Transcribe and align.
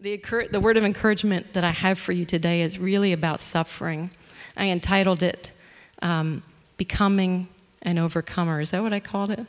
The, 0.00 0.18
the 0.50 0.60
word 0.60 0.78
of 0.78 0.84
encouragement 0.84 1.52
that 1.52 1.62
I 1.62 1.72
have 1.72 1.98
for 1.98 2.12
you 2.12 2.24
today 2.24 2.62
is 2.62 2.78
really 2.78 3.12
about 3.12 3.38
suffering. 3.38 4.10
I 4.56 4.68
entitled 4.68 5.22
it 5.22 5.52
um, 6.00 6.42
Becoming 6.78 7.48
an 7.82 7.98
Overcomer. 7.98 8.60
Is 8.60 8.70
that 8.70 8.82
what 8.82 8.94
I 8.94 9.00
called 9.00 9.30
it? 9.30 9.44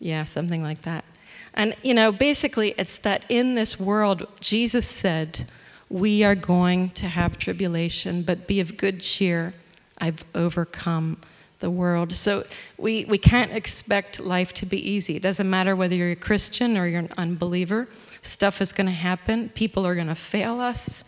Yeah, 0.00 0.24
something 0.24 0.62
like 0.62 0.80
that. 0.82 1.04
And, 1.52 1.76
you 1.82 1.92
know, 1.92 2.10
basically, 2.10 2.74
it's 2.78 2.96
that 2.98 3.26
in 3.28 3.54
this 3.54 3.78
world, 3.78 4.26
Jesus 4.40 4.88
said, 4.88 5.46
We 5.90 6.24
are 6.24 6.34
going 6.34 6.88
to 6.90 7.06
have 7.06 7.36
tribulation, 7.36 8.22
but 8.22 8.46
be 8.46 8.60
of 8.60 8.78
good 8.78 9.00
cheer. 9.00 9.52
I've 9.98 10.24
overcome 10.34 11.18
the 11.60 11.70
world. 11.70 12.14
So 12.14 12.44
we, 12.78 13.04
we 13.04 13.18
can't 13.18 13.52
expect 13.52 14.20
life 14.20 14.54
to 14.54 14.66
be 14.66 14.90
easy. 14.90 15.16
It 15.16 15.22
doesn't 15.22 15.48
matter 15.48 15.76
whether 15.76 15.94
you're 15.94 16.10
a 16.12 16.16
Christian 16.16 16.78
or 16.78 16.86
you're 16.86 17.00
an 17.00 17.12
unbeliever. 17.18 17.88
Stuff 18.24 18.62
is 18.62 18.72
going 18.72 18.86
to 18.86 18.92
happen. 18.92 19.50
People 19.50 19.86
are 19.86 19.94
going 19.94 20.08
to 20.08 20.14
fail 20.14 20.58
us. 20.58 21.04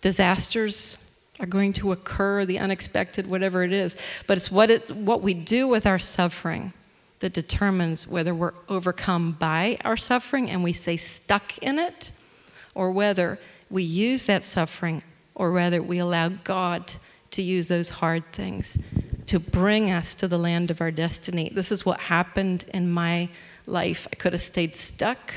Disasters 0.00 1.12
are 1.40 1.46
going 1.46 1.72
to 1.74 1.90
occur, 1.90 2.44
the 2.44 2.60
unexpected, 2.60 3.26
whatever 3.26 3.64
it 3.64 3.72
is. 3.72 3.96
But 4.28 4.38
it's 4.38 4.52
what, 4.52 4.70
it, 4.70 4.88
what 4.90 5.20
we 5.20 5.34
do 5.34 5.66
with 5.66 5.84
our 5.84 5.98
suffering 5.98 6.72
that 7.18 7.32
determines 7.32 8.06
whether 8.06 8.32
we're 8.32 8.54
overcome 8.68 9.32
by 9.32 9.78
our 9.84 9.96
suffering 9.96 10.48
and 10.48 10.62
we 10.62 10.72
stay 10.72 10.96
stuck 10.96 11.58
in 11.58 11.80
it, 11.80 12.12
or 12.76 12.92
whether 12.92 13.40
we 13.68 13.82
use 13.82 14.24
that 14.24 14.44
suffering, 14.44 15.02
or 15.34 15.50
whether 15.50 15.82
we 15.82 15.98
allow 15.98 16.28
God 16.28 16.92
to 17.32 17.42
use 17.42 17.66
those 17.66 17.90
hard 17.90 18.24
things 18.32 18.78
to 19.26 19.40
bring 19.40 19.90
us 19.90 20.14
to 20.14 20.28
the 20.28 20.38
land 20.38 20.70
of 20.70 20.80
our 20.80 20.92
destiny. 20.92 21.50
This 21.52 21.72
is 21.72 21.84
what 21.84 21.98
happened 22.00 22.64
in 22.72 22.88
my 22.88 23.28
life. 23.66 24.06
I 24.10 24.16
could 24.16 24.32
have 24.32 24.40
stayed 24.40 24.74
stuck 24.74 25.34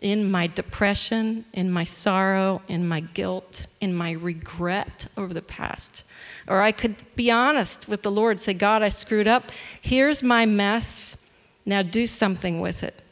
in 0.00 0.30
my 0.30 0.46
depression, 0.46 1.44
in 1.52 1.70
my 1.70 1.84
sorrow, 1.84 2.62
in 2.68 2.88
my 2.88 3.00
guilt, 3.00 3.66
in 3.80 3.94
my 3.94 4.12
regret 4.12 5.06
over 5.16 5.32
the 5.34 5.42
past. 5.42 6.04
Or 6.48 6.62
I 6.62 6.72
could 6.72 6.96
be 7.14 7.30
honest 7.30 7.88
with 7.88 8.02
the 8.02 8.10
Lord, 8.10 8.40
say, 8.40 8.54
God, 8.54 8.82
I 8.82 8.88
screwed 8.88 9.28
up. 9.28 9.52
Here's 9.80 10.22
my 10.22 10.46
mess. 10.46 11.28
Now 11.66 11.82
do 11.82 12.06
something 12.06 12.60
with 12.60 12.82
it. 12.82 13.02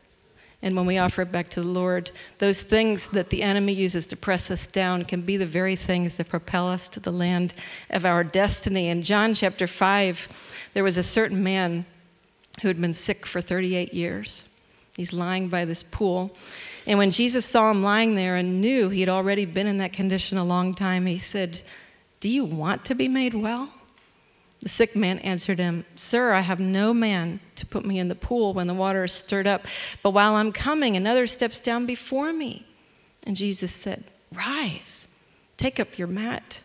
And 0.60 0.74
when 0.74 0.86
we 0.86 0.98
offer 0.98 1.22
it 1.22 1.30
back 1.30 1.50
to 1.50 1.60
the 1.60 1.68
Lord, 1.68 2.10
those 2.38 2.62
things 2.62 3.08
that 3.08 3.30
the 3.30 3.42
enemy 3.42 3.74
uses 3.74 4.08
to 4.08 4.16
press 4.16 4.50
us 4.50 4.66
down 4.66 5.04
can 5.04 5.20
be 5.20 5.36
the 5.36 5.46
very 5.46 5.76
things 5.76 6.16
that 6.16 6.28
propel 6.28 6.66
us 6.66 6.88
to 6.88 7.00
the 7.00 7.12
land 7.12 7.54
of 7.90 8.04
our 8.04 8.24
destiny. 8.24 8.88
In 8.88 9.02
John 9.02 9.34
chapter 9.34 9.68
5, 9.68 10.70
there 10.74 10.82
was 10.82 10.96
a 10.96 11.04
certain 11.04 11.44
man 11.44 11.84
who 12.62 12.68
had 12.68 12.80
been 12.80 12.94
sick 12.94 13.24
for 13.24 13.40
38 13.40 13.94
years. 13.94 14.52
He's 14.96 15.12
lying 15.12 15.48
by 15.48 15.64
this 15.64 15.84
pool. 15.84 16.36
And 16.88 16.98
when 16.98 17.10
Jesus 17.10 17.44
saw 17.44 17.70
him 17.70 17.82
lying 17.82 18.14
there 18.14 18.36
and 18.36 18.62
knew 18.62 18.88
he 18.88 19.00
had 19.00 19.10
already 19.10 19.44
been 19.44 19.66
in 19.66 19.76
that 19.76 19.92
condition 19.92 20.38
a 20.38 20.44
long 20.44 20.74
time, 20.74 21.04
he 21.04 21.18
said, 21.18 21.60
Do 22.20 22.30
you 22.30 22.46
want 22.46 22.82
to 22.86 22.94
be 22.94 23.08
made 23.08 23.34
well? 23.34 23.70
The 24.60 24.70
sick 24.70 24.96
man 24.96 25.18
answered 25.18 25.58
him, 25.58 25.84
Sir, 25.96 26.32
I 26.32 26.40
have 26.40 26.58
no 26.58 26.94
man 26.94 27.40
to 27.56 27.66
put 27.66 27.84
me 27.84 27.98
in 27.98 28.08
the 28.08 28.14
pool 28.14 28.54
when 28.54 28.66
the 28.66 28.74
water 28.74 29.04
is 29.04 29.12
stirred 29.12 29.46
up, 29.46 29.66
but 30.02 30.12
while 30.12 30.34
I'm 30.34 30.50
coming, 30.50 30.96
another 30.96 31.26
steps 31.26 31.60
down 31.60 31.84
before 31.84 32.32
me. 32.32 32.66
And 33.24 33.36
Jesus 33.36 33.70
said, 33.70 34.04
Rise, 34.32 35.08
take 35.58 35.78
up 35.78 35.98
your 35.98 36.08
mat, 36.08 36.62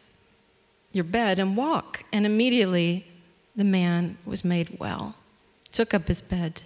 your 0.93 1.03
bed, 1.03 1.37
and 1.37 1.57
walk. 1.57 2.05
And 2.13 2.25
immediately 2.25 3.05
the 3.57 3.65
man 3.65 4.17
was 4.25 4.45
made 4.45 4.79
well, 4.79 5.15
took 5.73 5.93
up 5.93 6.07
his 6.07 6.21
bed, 6.21 6.61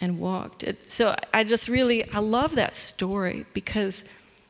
and 0.00 0.18
walked. 0.18 0.62
It, 0.62 0.90
so 0.90 1.14
I 1.32 1.44
just 1.44 1.68
really, 1.68 2.10
I 2.12 2.18
love 2.18 2.54
that 2.54 2.74
story 2.74 3.46
because 3.52 4.04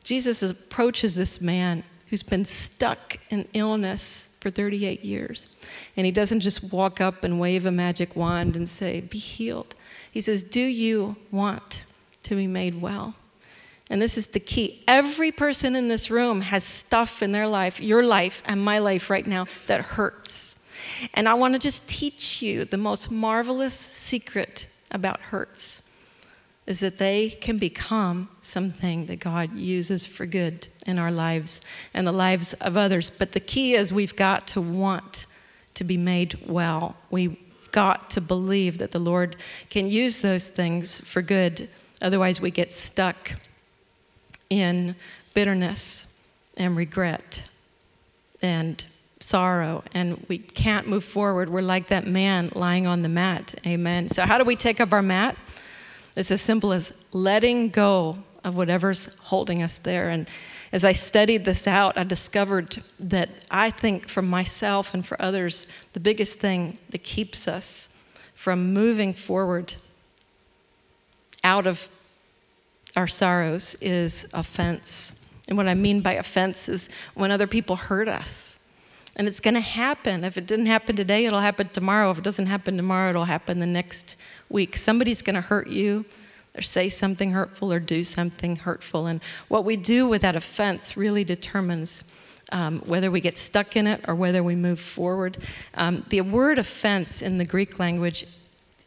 Jesus 0.04 0.42
approaches 0.42 1.14
this 1.14 1.40
man 1.40 1.84
who's 2.08 2.22
been 2.22 2.44
stuck 2.44 3.18
in 3.30 3.46
illness 3.52 4.30
for 4.40 4.50
38 4.50 5.04
years. 5.04 5.48
And 5.96 6.06
he 6.06 6.12
doesn't 6.12 6.40
just 6.40 6.72
walk 6.72 7.00
up 7.00 7.24
and 7.24 7.40
wave 7.40 7.66
a 7.66 7.72
magic 7.72 8.16
wand 8.16 8.56
and 8.56 8.68
say, 8.68 9.00
Be 9.00 9.18
healed. 9.18 9.74
He 10.10 10.20
says, 10.20 10.42
Do 10.42 10.60
you 10.60 11.16
want 11.30 11.84
to 12.24 12.36
be 12.36 12.46
made 12.46 12.80
well? 12.80 13.14
And 13.90 14.02
this 14.02 14.18
is 14.18 14.28
the 14.28 14.40
key. 14.40 14.82
Every 14.86 15.32
person 15.32 15.74
in 15.74 15.88
this 15.88 16.10
room 16.10 16.42
has 16.42 16.62
stuff 16.62 17.22
in 17.22 17.32
their 17.32 17.48
life, 17.48 17.80
your 17.80 18.04
life 18.04 18.42
and 18.44 18.62
my 18.62 18.78
life 18.78 19.08
right 19.08 19.26
now, 19.26 19.46
that 19.66 19.80
hurts. 19.80 20.62
And 21.14 21.28
I 21.28 21.34
want 21.34 21.54
to 21.54 21.58
just 21.58 21.88
teach 21.88 22.42
you 22.42 22.64
the 22.64 22.76
most 22.76 23.10
marvelous 23.10 23.74
secret 23.74 24.66
about 24.90 25.20
hurts 25.20 25.82
is 26.66 26.80
that 26.80 26.98
they 26.98 27.30
can 27.30 27.56
become 27.56 28.28
something 28.42 29.06
that 29.06 29.18
God 29.18 29.56
uses 29.56 30.04
for 30.04 30.26
good 30.26 30.66
in 30.86 30.98
our 30.98 31.10
lives 31.10 31.62
and 31.94 32.06
the 32.06 32.12
lives 32.12 32.52
of 32.54 32.76
others. 32.76 33.08
But 33.08 33.32
the 33.32 33.40
key 33.40 33.74
is 33.74 33.90
we've 33.90 34.14
got 34.14 34.46
to 34.48 34.60
want 34.60 35.24
to 35.74 35.84
be 35.84 35.96
made 35.96 36.38
well. 36.46 36.94
We've 37.10 37.38
got 37.72 38.10
to 38.10 38.20
believe 38.20 38.78
that 38.78 38.90
the 38.90 38.98
Lord 38.98 39.36
can 39.70 39.88
use 39.88 40.18
those 40.18 40.48
things 40.48 41.00
for 41.00 41.22
good. 41.22 41.70
Otherwise, 42.02 42.38
we 42.38 42.50
get 42.50 42.74
stuck 42.74 43.32
in 44.50 44.94
bitterness 45.32 46.12
and 46.58 46.76
regret 46.76 47.44
and 48.42 48.84
sorrow 49.28 49.84
and 49.92 50.24
we 50.28 50.38
can't 50.38 50.88
move 50.88 51.04
forward. 51.04 51.50
We're 51.50 51.60
like 51.60 51.88
that 51.88 52.06
man 52.06 52.50
lying 52.54 52.86
on 52.86 53.02
the 53.02 53.08
mat. 53.10 53.54
Amen. 53.66 54.08
So, 54.08 54.22
how 54.22 54.38
do 54.38 54.44
we 54.44 54.56
take 54.56 54.80
up 54.80 54.92
our 54.92 55.02
mat? 55.02 55.36
It's 56.16 56.30
as 56.30 56.40
simple 56.40 56.72
as 56.72 56.92
letting 57.12 57.68
go 57.68 58.18
of 58.42 58.56
whatever's 58.56 59.14
holding 59.24 59.62
us 59.62 59.78
there. 59.78 60.08
And 60.08 60.28
as 60.72 60.82
I 60.82 60.92
studied 60.92 61.44
this 61.44 61.66
out, 61.66 61.98
I 61.98 62.04
discovered 62.04 62.82
that 62.98 63.44
I 63.50 63.70
think 63.70 64.08
for 64.08 64.22
myself 64.22 64.94
and 64.94 65.04
for 65.04 65.20
others, 65.20 65.66
the 65.92 66.00
biggest 66.00 66.38
thing 66.38 66.78
that 66.90 67.04
keeps 67.04 67.46
us 67.46 67.90
from 68.34 68.72
moving 68.72 69.12
forward 69.12 69.74
out 71.44 71.66
of 71.66 71.88
our 72.96 73.06
sorrows 73.06 73.76
is 73.80 74.26
offense. 74.32 75.14
And 75.48 75.56
what 75.56 75.68
I 75.68 75.74
mean 75.74 76.00
by 76.00 76.14
offense 76.14 76.68
is 76.68 76.88
when 77.14 77.30
other 77.30 77.46
people 77.46 77.76
hurt 77.76 78.08
us 78.08 78.57
and 79.18 79.26
it's 79.26 79.40
going 79.40 79.54
to 79.54 79.60
happen. 79.60 80.22
If 80.22 80.38
it 80.38 80.46
didn't 80.46 80.66
happen 80.66 80.94
today, 80.94 81.26
it'll 81.26 81.40
happen 81.40 81.68
tomorrow. 81.70 82.10
If 82.12 82.18
it 82.18 82.24
doesn't 82.24 82.46
happen 82.46 82.76
tomorrow, 82.76 83.10
it'll 83.10 83.24
happen 83.24 83.58
the 83.58 83.66
next 83.66 84.16
week. 84.48 84.76
Somebody's 84.76 85.22
going 85.22 85.34
to 85.34 85.40
hurt 85.40 85.66
you 85.66 86.04
or 86.56 86.62
say 86.62 86.88
something 86.88 87.32
hurtful 87.32 87.72
or 87.72 87.80
do 87.80 88.04
something 88.04 88.56
hurtful. 88.56 89.06
And 89.06 89.20
what 89.48 89.64
we 89.64 89.76
do 89.76 90.08
with 90.08 90.22
that 90.22 90.36
offense 90.36 90.96
really 90.96 91.24
determines 91.24 92.14
um, 92.52 92.78
whether 92.86 93.10
we 93.10 93.20
get 93.20 93.36
stuck 93.36 93.76
in 93.76 93.88
it 93.88 94.04
or 94.06 94.14
whether 94.14 94.42
we 94.42 94.54
move 94.54 94.78
forward. 94.78 95.36
Um, 95.74 96.04
the 96.08 96.20
word 96.20 96.58
offense 96.58 97.20
in 97.20 97.38
the 97.38 97.44
Greek 97.44 97.78
language 97.78 98.26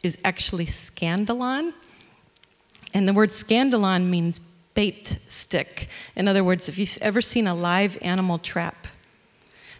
is 0.02 0.16
actually 0.24 0.66
scandalon. 0.66 1.74
And 2.94 3.06
the 3.06 3.12
word 3.12 3.28
scandalon 3.28 4.06
means 4.06 4.38
bait 4.38 5.18
stick. 5.28 5.88
In 6.16 6.26
other 6.26 6.42
words, 6.42 6.68
if 6.68 6.78
you've 6.78 6.98
ever 7.02 7.20
seen 7.20 7.46
a 7.46 7.54
live 7.54 7.98
animal 8.00 8.38
trap, 8.38 8.86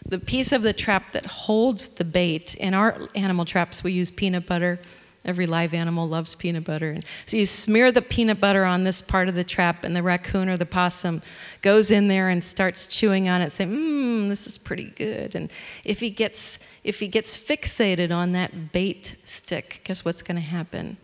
the 0.05 0.19
piece 0.19 0.51
of 0.51 0.61
the 0.61 0.73
trap 0.73 1.11
that 1.13 1.25
holds 1.25 1.87
the 1.87 2.05
bait. 2.05 2.55
In 2.55 2.73
our 2.73 2.97
animal 3.15 3.45
traps, 3.45 3.83
we 3.83 3.91
use 3.91 4.11
peanut 4.11 4.45
butter. 4.45 4.79
Every 5.25 5.47
live 5.47 5.73
animal 5.73 6.09
loves 6.09 6.35
peanut 6.35 6.65
butter. 6.65 6.99
So 7.27 7.37
you 7.37 7.45
smear 7.45 7.93
the 7.93 8.01
peanut 8.01 8.41
butter 8.41 8.65
on 8.65 8.83
this 8.83 9.01
part 9.01 9.29
of 9.29 9.35
the 9.35 9.43
trap, 9.45 9.85
and 9.85 9.95
the 9.95 10.03
raccoon 10.03 10.49
or 10.49 10.57
the 10.57 10.65
possum 10.65 11.21
goes 11.61 11.91
in 11.91 12.09
there 12.09 12.27
and 12.27 12.43
starts 12.43 12.87
chewing 12.87 13.29
on 13.29 13.41
it, 13.41 13.53
saying, 13.53 13.71
Mmm, 13.71 14.27
this 14.27 14.45
is 14.45 14.57
pretty 14.57 14.91
good. 14.95 15.35
And 15.35 15.49
if 15.85 16.01
he 16.01 16.09
gets 16.09 16.59
if 16.83 16.99
he 16.99 17.07
gets 17.07 17.37
fixated 17.37 18.13
on 18.13 18.33
that 18.33 18.73
bait 18.73 19.15
stick, 19.23 19.81
guess 19.85 20.03
what's 20.03 20.21
going 20.21 20.35
to 20.35 20.41
happen? 20.41 20.97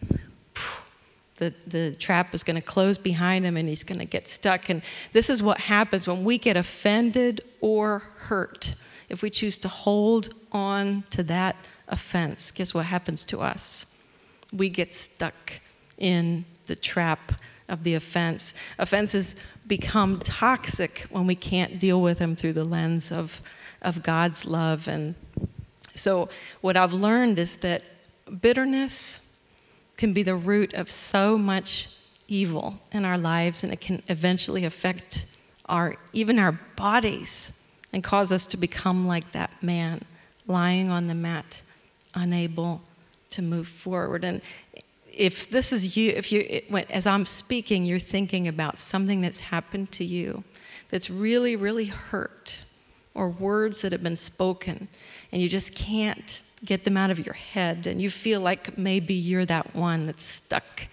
The, 1.37 1.53
the 1.65 1.95
trap 1.95 2.35
is 2.35 2.43
going 2.43 2.57
to 2.57 2.61
close 2.61 2.97
behind 2.97 3.45
him 3.45 3.55
and 3.55 3.69
he's 3.69 3.83
going 3.83 3.99
to 3.99 4.05
get 4.05 4.27
stuck. 4.27 4.67
And 4.67 4.81
this 5.13 5.29
is 5.29 5.41
what 5.41 5.57
happens 5.57 6.05
when 6.05 6.25
we 6.25 6.37
get 6.37 6.57
offended 6.57 7.39
or 7.61 7.99
hurt 8.17 8.75
if 9.09 9.21
we 9.21 9.29
choose 9.29 9.57
to 9.59 9.67
hold 9.67 10.33
on 10.51 11.03
to 11.09 11.23
that 11.23 11.55
offense, 11.87 12.51
guess 12.51 12.73
what 12.73 12.85
happens 12.85 13.25
to 13.25 13.39
us? 13.39 13.85
We 14.53 14.69
get 14.69 14.93
stuck 14.93 15.53
in 15.97 16.45
the 16.67 16.75
trap 16.75 17.33
of 17.67 17.83
the 17.83 17.95
offense. 17.95 18.53
Offenses 18.77 19.35
become 19.67 20.19
toxic 20.19 21.05
when 21.09 21.27
we 21.27 21.35
can't 21.35 21.79
deal 21.79 22.01
with 22.01 22.19
them 22.19 22.35
through 22.35 22.53
the 22.53 22.63
lens 22.63 23.11
of, 23.11 23.41
of 23.81 24.01
God's 24.03 24.45
love. 24.45 24.87
And 24.87 25.15
so, 25.93 26.29
what 26.61 26.77
I've 26.77 26.93
learned 26.93 27.37
is 27.39 27.55
that 27.57 27.83
bitterness 28.41 29.31
can 29.97 30.13
be 30.13 30.23
the 30.23 30.35
root 30.35 30.73
of 30.73 30.89
so 30.89 31.37
much 31.37 31.89
evil 32.27 32.79
in 32.91 33.05
our 33.05 33.17
lives, 33.17 33.63
and 33.63 33.73
it 33.73 33.81
can 33.81 34.01
eventually 34.07 34.65
affect 34.65 35.25
our, 35.65 35.97
even 36.13 36.39
our 36.39 36.53
bodies 36.75 37.58
and 37.91 38.03
cause 38.03 38.31
us 38.31 38.45
to 38.47 38.57
become 38.57 39.07
like 39.07 39.31
that 39.31 39.51
man 39.61 40.01
lying 40.47 40.89
on 40.89 41.07
the 41.07 41.15
mat, 41.15 41.61
unable 42.13 42.81
to 43.31 43.41
move 43.41 43.67
forward. 43.67 44.23
And 44.23 44.41
if 45.11 45.49
this 45.49 45.71
is 45.71 45.97
you, 45.97 46.11
if 46.11 46.31
you, 46.31 46.61
when, 46.69 46.85
as 46.89 47.05
I'm 47.05 47.25
speaking, 47.25 47.85
you're 47.85 47.99
thinking 47.99 48.47
about 48.47 48.79
something 48.79 49.21
that's 49.21 49.39
happened 49.39 49.91
to 49.93 50.05
you 50.05 50.43
that's 50.89 51.09
really, 51.09 51.55
really 51.55 51.85
hurt, 51.85 52.63
or 53.13 53.29
words 53.29 53.81
that 53.81 53.91
have 53.91 54.03
been 54.03 54.15
spoken, 54.15 54.87
and 55.31 55.41
you 55.41 55.49
just 55.49 55.75
can't 55.75 56.41
get 56.63 56.83
them 56.83 56.95
out 56.95 57.11
of 57.11 57.23
your 57.23 57.33
head, 57.33 57.85
and 57.85 58.01
you 58.01 58.09
feel 58.09 58.39
like 58.39 58.77
maybe 58.77 59.13
you're 59.13 59.45
that 59.45 59.75
one 59.75 60.05
that's 60.05 60.23
stuck 60.23 60.87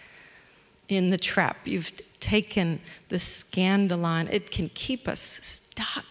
in 0.88 1.08
the 1.08 1.16
trap. 1.16 1.56
You've 1.64 1.92
taken 2.20 2.81
the 3.08 3.16
scandalon, 3.16 4.32
it 4.32 4.50
can 4.50 4.69
keep 4.70 5.06
us 5.08 5.20
stuck, 5.20 6.04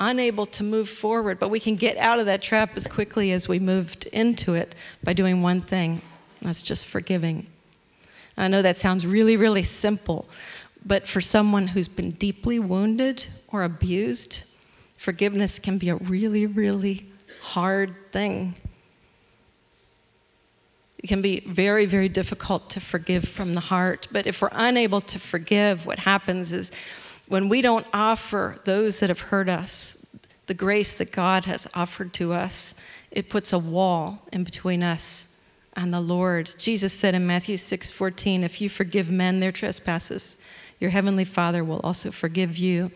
unable 0.00 0.46
to 0.46 0.64
move 0.64 0.88
forward, 0.88 1.38
but 1.38 1.50
we 1.50 1.60
can 1.60 1.76
get 1.76 1.96
out 1.98 2.18
of 2.18 2.26
that 2.26 2.42
trap 2.42 2.76
as 2.76 2.86
quickly 2.86 3.32
as 3.32 3.48
we 3.48 3.58
moved 3.58 4.06
into 4.08 4.54
it 4.54 4.74
by 5.02 5.12
doing 5.12 5.42
one 5.42 5.60
thing 5.60 6.02
that's 6.42 6.62
just 6.62 6.86
forgiving. 6.86 7.46
I 8.36 8.48
know 8.48 8.62
that 8.62 8.78
sounds 8.78 9.06
really, 9.06 9.36
really 9.36 9.62
simple, 9.62 10.28
but 10.84 11.06
for 11.06 11.20
someone 11.20 11.68
who's 11.68 11.88
been 11.88 12.10
deeply 12.12 12.58
wounded 12.58 13.24
or 13.48 13.62
abused, 13.62 14.42
forgiveness 14.96 15.58
can 15.58 15.78
be 15.78 15.88
a 15.88 15.96
really, 15.96 16.46
really 16.46 17.06
hard 17.42 17.94
thing. 18.10 18.54
It 20.98 21.08
can 21.08 21.22
be 21.22 21.40
very, 21.40 21.84
very 21.84 22.08
difficult 22.08 22.70
to 22.70 22.80
forgive 22.80 23.28
from 23.28 23.54
the 23.54 23.60
heart. 23.60 24.08
But 24.10 24.26
if 24.26 24.40
we're 24.40 24.48
unable 24.52 25.02
to 25.02 25.18
forgive, 25.18 25.84
what 25.84 25.98
happens 25.98 26.50
is 26.50 26.72
when 27.28 27.48
we 27.48 27.62
don't 27.62 27.86
offer 27.92 28.60
those 28.64 29.00
that 29.00 29.08
have 29.08 29.20
hurt 29.20 29.48
us 29.48 30.04
the 30.46 30.54
grace 30.54 30.94
that 30.94 31.10
God 31.10 31.46
has 31.46 31.66
offered 31.74 32.12
to 32.14 32.32
us, 32.32 32.74
it 33.10 33.30
puts 33.30 33.52
a 33.52 33.58
wall 33.58 34.22
in 34.32 34.44
between 34.44 34.82
us 34.82 35.28
and 35.74 35.92
the 35.92 36.00
Lord. 36.00 36.52
Jesus 36.58 36.92
said 36.92 37.14
in 37.14 37.26
Matthew 37.26 37.56
6 37.56 37.90
14, 37.90 38.44
If 38.44 38.60
you 38.60 38.68
forgive 38.68 39.10
men 39.10 39.40
their 39.40 39.52
trespasses, 39.52 40.36
your 40.80 40.90
heavenly 40.90 41.24
Father 41.24 41.64
will 41.64 41.80
also 41.80 42.10
forgive 42.10 42.58
you. 42.58 42.90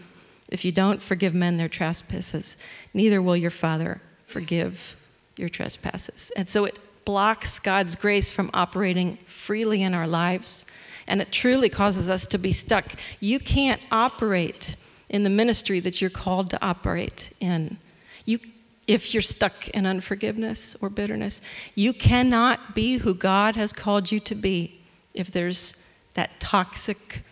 If 0.49 0.65
you 0.65 0.73
don't 0.73 1.03
forgive 1.03 1.35
men 1.35 1.57
their 1.57 1.69
trespasses, 1.69 2.57
neither 2.95 3.21
will 3.23 3.37
your 3.37 3.51
Father 3.51 4.01
forgive 4.27 4.97
your 5.37 5.49
trespasses. 5.49 6.33
And 6.37 6.49
so 6.49 6.65
it 6.65 6.79
blocks 7.05 7.59
God's 7.59 7.95
grace 7.95 8.33
from 8.33 8.51
operating 8.53 9.17
freely 9.17 9.83
in 9.83 9.95
our 9.95 10.07
lives. 10.07 10.67
And 11.09 11.21
it 11.21 11.33
truly 11.33 11.69
causes 11.69 12.09
us 12.09 12.27
to 12.27 12.39
be 12.39 12.53
stuck. 12.53 12.93
You 13.19 13.41
can't 13.41 13.81
operate 13.91 14.77
in 15.09 15.25
the 15.25 15.31
ministry 15.31 15.81
that 15.81 16.01
you're 16.01 16.11
called 16.11 16.51
to 16.51 16.65
operate 16.65 17.31
in. 17.41 17.79
You, 18.25 18.39
if 18.87 19.13
you're 19.13 19.23
stuck 19.23 19.69
in 19.71 19.87
unforgiveness 19.87 20.77
or 20.81 20.91
bitterness, 20.91 21.41
you 21.75 21.93
cannot 21.93 22.75
be 22.75 22.99
who 22.99 23.15
God 23.15 23.57
has 23.57 23.73
called 23.73 24.13
you 24.13 24.21
to 24.21 24.35
be 24.35 24.81
if 25.15 25.33
there's 25.33 25.83
that 26.15 26.39
toxic 26.39 27.23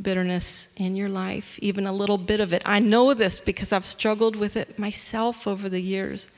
bitterness 0.00 0.68
in 0.76 0.96
your 0.96 1.08
life, 1.08 1.58
even 1.60 1.86
a 1.86 1.92
little 1.92 2.18
bit 2.18 2.40
of 2.40 2.52
it. 2.52 2.62
I 2.64 2.78
know 2.78 3.14
this 3.14 3.40
because 3.40 3.72
I've 3.72 3.84
struggled 3.84 4.36
with 4.36 4.56
it 4.56 4.78
myself 4.78 5.46
over 5.46 5.68
the 5.68 5.80
years. 5.80 6.30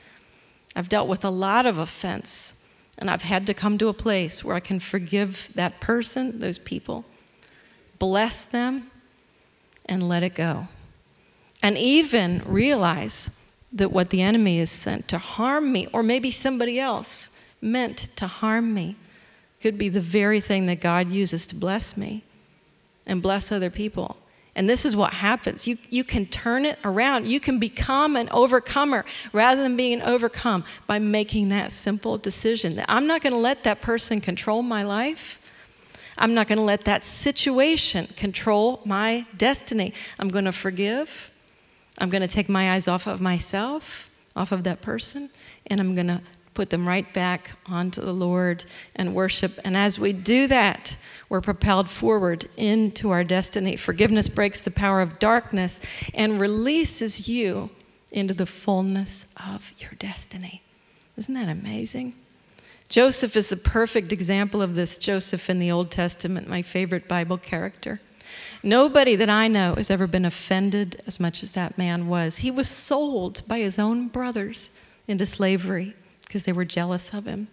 I've 0.75 0.89
dealt 0.89 1.07
with 1.07 1.23
a 1.23 1.29
lot 1.29 1.65
of 1.65 1.77
offense, 1.77 2.60
and 3.01 3.09
I've 3.09 3.23
had 3.23 3.47
to 3.47 3.53
come 3.55 3.79
to 3.79 3.87
a 3.87 3.93
place 3.93 4.43
where 4.43 4.55
I 4.55 4.59
can 4.59 4.79
forgive 4.79 5.49
that 5.55 5.79
person, 5.81 6.39
those 6.39 6.59
people, 6.59 7.03
bless 7.97 8.45
them, 8.45 8.91
and 9.87 10.07
let 10.07 10.21
it 10.21 10.35
go. 10.35 10.67
And 11.63 11.77
even 11.77 12.43
realize 12.45 13.31
that 13.73 13.91
what 13.91 14.11
the 14.11 14.21
enemy 14.21 14.59
is 14.59 14.69
sent 14.69 15.07
to 15.07 15.17
harm 15.17 15.71
me, 15.71 15.87
or 15.91 16.03
maybe 16.03 16.29
somebody 16.29 16.79
else 16.79 17.31
meant 17.59 18.15
to 18.17 18.27
harm 18.27 18.73
me, 18.73 18.95
could 19.61 19.77
be 19.77 19.89
the 19.89 20.01
very 20.01 20.39
thing 20.39 20.67
that 20.67 20.79
God 20.79 21.11
uses 21.11 21.45
to 21.47 21.55
bless 21.55 21.97
me 21.97 22.23
and 23.07 23.21
bless 23.21 23.51
other 23.51 23.69
people. 23.71 24.17
And 24.55 24.69
this 24.69 24.83
is 24.83 24.95
what 24.95 25.13
happens. 25.13 25.65
You, 25.65 25.77
you 25.89 26.03
can 26.03 26.25
turn 26.25 26.65
it 26.65 26.77
around. 26.83 27.25
You 27.25 27.39
can 27.39 27.57
become 27.57 28.17
an 28.17 28.27
overcomer 28.31 29.05
rather 29.31 29.63
than 29.63 29.77
being 29.77 30.01
overcome 30.01 30.65
by 30.87 30.99
making 30.99 31.49
that 31.49 31.71
simple 31.71 32.17
decision 32.17 32.81
I'm 32.89 33.07
not 33.07 33.21
going 33.21 33.33
to 33.33 33.39
let 33.39 33.63
that 33.63 33.81
person 33.81 34.19
control 34.19 34.61
my 34.61 34.83
life. 34.83 35.37
I'm 36.17 36.33
not 36.33 36.47
going 36.47 36.57
to 36.57 36.63
let 36.63 36.83
that 36.83 37.05
situation 37.05 38.07
control 38.17 38.81
my 38.85 39.25
destiny. 39.37 39.93
I'm 40.19 40.27
going 40.27 40.45
to 40.45 40.51
forgive. 40.51 41.31
I'm 41.97 42.09
going 42.09 42.21
to 42.21 42.27
take 42.27 42.49
my 42.49 42.73
eyes 42.73 42.87
off 42.87 43.07
of 43.07 43.21
myself, 43.21 44.09
off 44.35 44.51
of 44.51 44.63
that 44.65 44.81
person, 44.81 45.29
and 45.67 45.79
I'm 45.79 45.95
going 45.95 46.07
to 46.07 46.21
put 46.53 46.69
them 46.69 46.87
right 46.87 47.11
back 47.13 47.51
onto 47.65 48.01
the 48.01 48.13
Lord 48.13 48.63
and 48.95 49.15
worship. 49.15 49.59
And 49.63 49.77
as 49.77 49.99
we 49.99 50.13
do 50.13 50.47
that, 50.47 50.97
we're 51.29 51.41
propelled 51.41 51.89
forward 51.89 52.49
into 52.57 53.11
our 53.11 53.23
destiny. 53.23 53.75
Forgiveness 53.75 54.27
breaks 54.27 54.59
the 54.59 54.71
power 54.71 55.01
of 55.01 55.19
darkness 55.19 55.79
and 56.13 56.41
releases 56.41 57.27
you 57.27 57.69
into 58.11 58.33
the 58.33 58.45
fullness 58.45 59.25
of 59.37 59.71
your 59.79 59.91
destiny. 59.97 60.61
Isn't 61.17 61.33
that 61.35 61.49
amazing? 61.49 62.15
Joseph 62.89 63.37
is 63.37 63.47
the 63.47 63.57
perfect 63.57 64.11
example 64.11 64.61
of 64.61 64.75
this. 64.75 64.97
Joseph 64.97 65.49
in 65.49 65.59
the 65.59 65.71
Old 65.71 65.91
Testament, 65.91 66.49
my 66.49 66.61
favorite 66.61 67.07
Bible 67.07 67.37
character. 67.37 68.01
Nobody 68.63 69.15
that 69.15 69.29
I 69.29 69.47
know 69.47 69.75
has 69.75 69.89
ever 69.89 70.07
been 70.07 70.25
offended 70.25 71.01
as 71.07 71.19
much 71.19 71.41
as 71.41 71.53
that 71.53 71.77
man 71.77 72.07
was. 72.07 72.39
He 72.39 72.51
was 72.51 72.67
sold 72.67 73.43
by 73.47 73.59
his 73.59 73.79
own 73.79 74.09
brothers 74.09 74.71
into 75.07 75.25
slavery 75.25 75.95
because 76.31 76.43
they 76.43 76.53
were 76.53 76.63
jealous 76.63 77.13
of 77.13 77.25
him. 77.25 77.49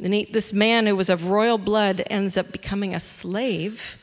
And 0.00 0.14
he, 0.14 0.26
this 0.26 0.52
man 0.52 0.86
who 0.86 0.94
was 0.94 1.08
of 1.08 1.24
royal 1.24 1.58
blood 1.58 2.04
ends 2.08 2.36
up 2.36 2.52
becoming 2.52 2.94
a 2.94 3.00
slave, 3.00 4.00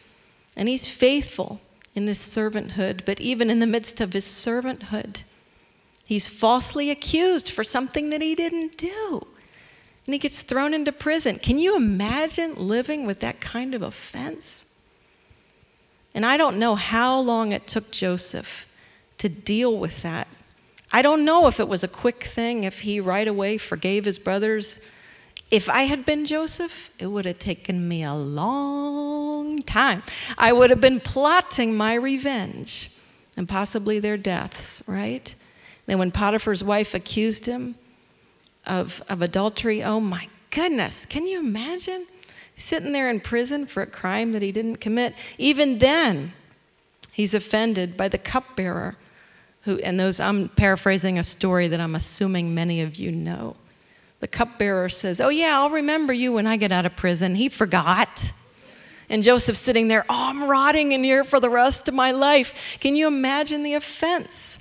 and 0.57 0.67
he's 0.67 0.89
faithful 0.89 1.61
in 1.95 2.05
his 2.05 2.17
servanthood, 2.17 3.05
but 3.05 3.21
even 3.21 3.49
in 3.49 3.59
the 3.59 3.65
midst 3.65 4.01
of 4.01 4.11
his 4.11 4.25
servanthood, 4.25 5.23
he's 6.03 6.27
falsely 6.27 6.91
accused 6.91 7.49
for 7.49 7.63
something 7.63 8.09
that 8.09 8.21
he 8.21 8.35
didn't 8.35 8.77
do. 8.77 9.25
And 10.05 10.13
he 10.13 10.19
gets 10.19 10.41
thrown 10.41 10.73
into 10.73 10.91
prison. 10.91 11.39
Can 11.39 11.57
you 11.57 11.77
imagine 11.77 12.55
living 12.55 13.05
with 13.05 13.21
that 13.21 13.39
kind 13.39 13.73
of 13.73 13.81
offense? 13.81 14.65
And 16.13 16.25
I 16.25 16.35
don't 16.35 16.59
know 16.59 16.75
how 16.75 17.21
long 17.21 17.53
it 17.53 17.67
took 17.67 17.89
Joseph 17.89 18.67
to 19.17 19.29
deal 19.29 19.77
with 19.77 20.01
that 20.01 20.27
I 20.95 21.01
don't 21.01 21.25
know 21.25 21.47
if 21.47 21.59
it 21.59 21.67
was 21.67 21.83
a 21.83 21.87
quick 21.87 22.23
thing, 22.23 22.65
if 22.65 22.81
he 22.81 22.99
right 22.99 23.27
away 23.27 23.57
forgave 23.57 24.05
his 24.05 24.19
brothers. 24.19 24.79
If 25.49 25.67
I 25.67 25.83
had 25.83 26.05
been 26.05 26.25
Joseph, 26.25 26.91
it 26.99 27.07
would 27.07 27.25
have 27.25 27.39
taken 27.39 27.87
me 27.87 28.03
a 28.03 28.13
long 28.13 29.59
time. 29.63 30.03
I 30.37 30.53
would 30.53 30.69
have 30.69 30.79
been 30.79 30.99
plotting 30.99 31.75
my 31.75 31.95
revenge 31.95 32.91
and 33.35 33.49
possibly 33.49 33.99
their 33.99 34.17
deaths, 34.17 34.83
right? 34.85 35.33
Then, 35.87 35.97
when 35.97 36.11
Potiphar's 36.11 36.63
wife 36.63 36.93
accused 36.93 37.47
him 37.47 37.73
of, 38.67 39.03
of 39.09 39.23
adultery, 39.23 39.83
oh 39.83 39.99
my 39.99 40.29
goodness, 40.51 41.07
can 41.07 41.25
you 41.25 41.39
imagine? 41.39 42.05
Sitting 42.55 42.93
there 42.93 43.09
in 43.09 43.19
prison 43.19 43.65
for 43.65 43.81
a 43.81 43.87
crime 43.87 44.31
that 44.33 44.43
he 44.43 44.51
didn't 44.51 44.75
commit. 44.75 45.15
Even 45.39 45.79
then, 45.79 46.33
he's 47.11 47.33
offended 47.33 47.97
by 47.97 48.07
the 48.07 48.19
cupbearer 48.19 48.95
who, 49.63 49.77
and 49.79 49.99
those, 49.99 50.19
I'm 50.19 50.49
paraphrasing 50.49 51.17
a 51.17 51.23
story 51.23 51.67
that 51.69 51.79
I'm 51.79 51.95
assuming 51.95 52.53
many 52.53 52.81
of 52.81 52.97
you 52.97 53.11
know. 53.11 53.55
The 54.19 54.27
cupbearer 54.27 54.89
says, 54.89 55.19
Oh, 55.21 55.29
yeah, 55.29 55.57
I'll 55.59 55.69
remember 55.69 56.13
you 56.13 56.33
when 56.33 56.47
I 56.47 56.57
get 56.57 56.71
out 56.71 56.85
of 56.85 56.95
prison. 56.95 57.35
He 57.35 57.49
forgot. 57.49 58.31
And 59.09 59.23
Joseph's 59.23 59.59
sitting 59.59 59.87
there, 59.87 60.05
Oh, 60.09 60.29
I'm 60.29 60.49
rotting 60.49 60.91
in 60.91 61.03
here 61.03 61.23
for 61.23 61.39
the 61.39 61.49
rest 61.49 61.87
of 61.87 61.93
my 61.93 62.11
life. 62.11 62.77
Can 62.79 62.95
you 62.95 63.07
imagine 63.07 63.63
the 63.63 63.73
offense 63.73 64.59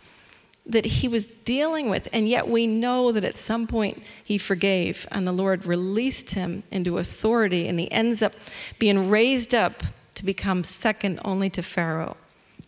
that 0.66 0.84
he 0.84 1.08
was 1.08 1.26
dealing 1.26 1.90
with? 1.90 2.08
And 2.12 2.28
yet 2.28 2.48
we 2.48 2.68
know 2.68 3.10
that 3.10 3.24
at 3.24 3.36
some 3.36 3.66
point 3.66 4.02
he 4.24 4.38
forgave, 4.38 5.06
and 5.10 5.26
the 5.26 5.32
Lord 5.32 5.66
released 5.66 6.30
him 6.30 6.62
into 6.70 6.98
authority, 6.98 7.66
and 7.66 7.80
he 7.80 7.90
ends 7.90 8.22
up 8.22 8.34
being 8.78 9.10
raised 9.10 9.52
up 9.52 9.82
to 10.14 10.24
become 10.24 10.62
second 10.62 11.18
only 11.24 11.50
to 11.50 11.62
Pharaoh 11.62 12.16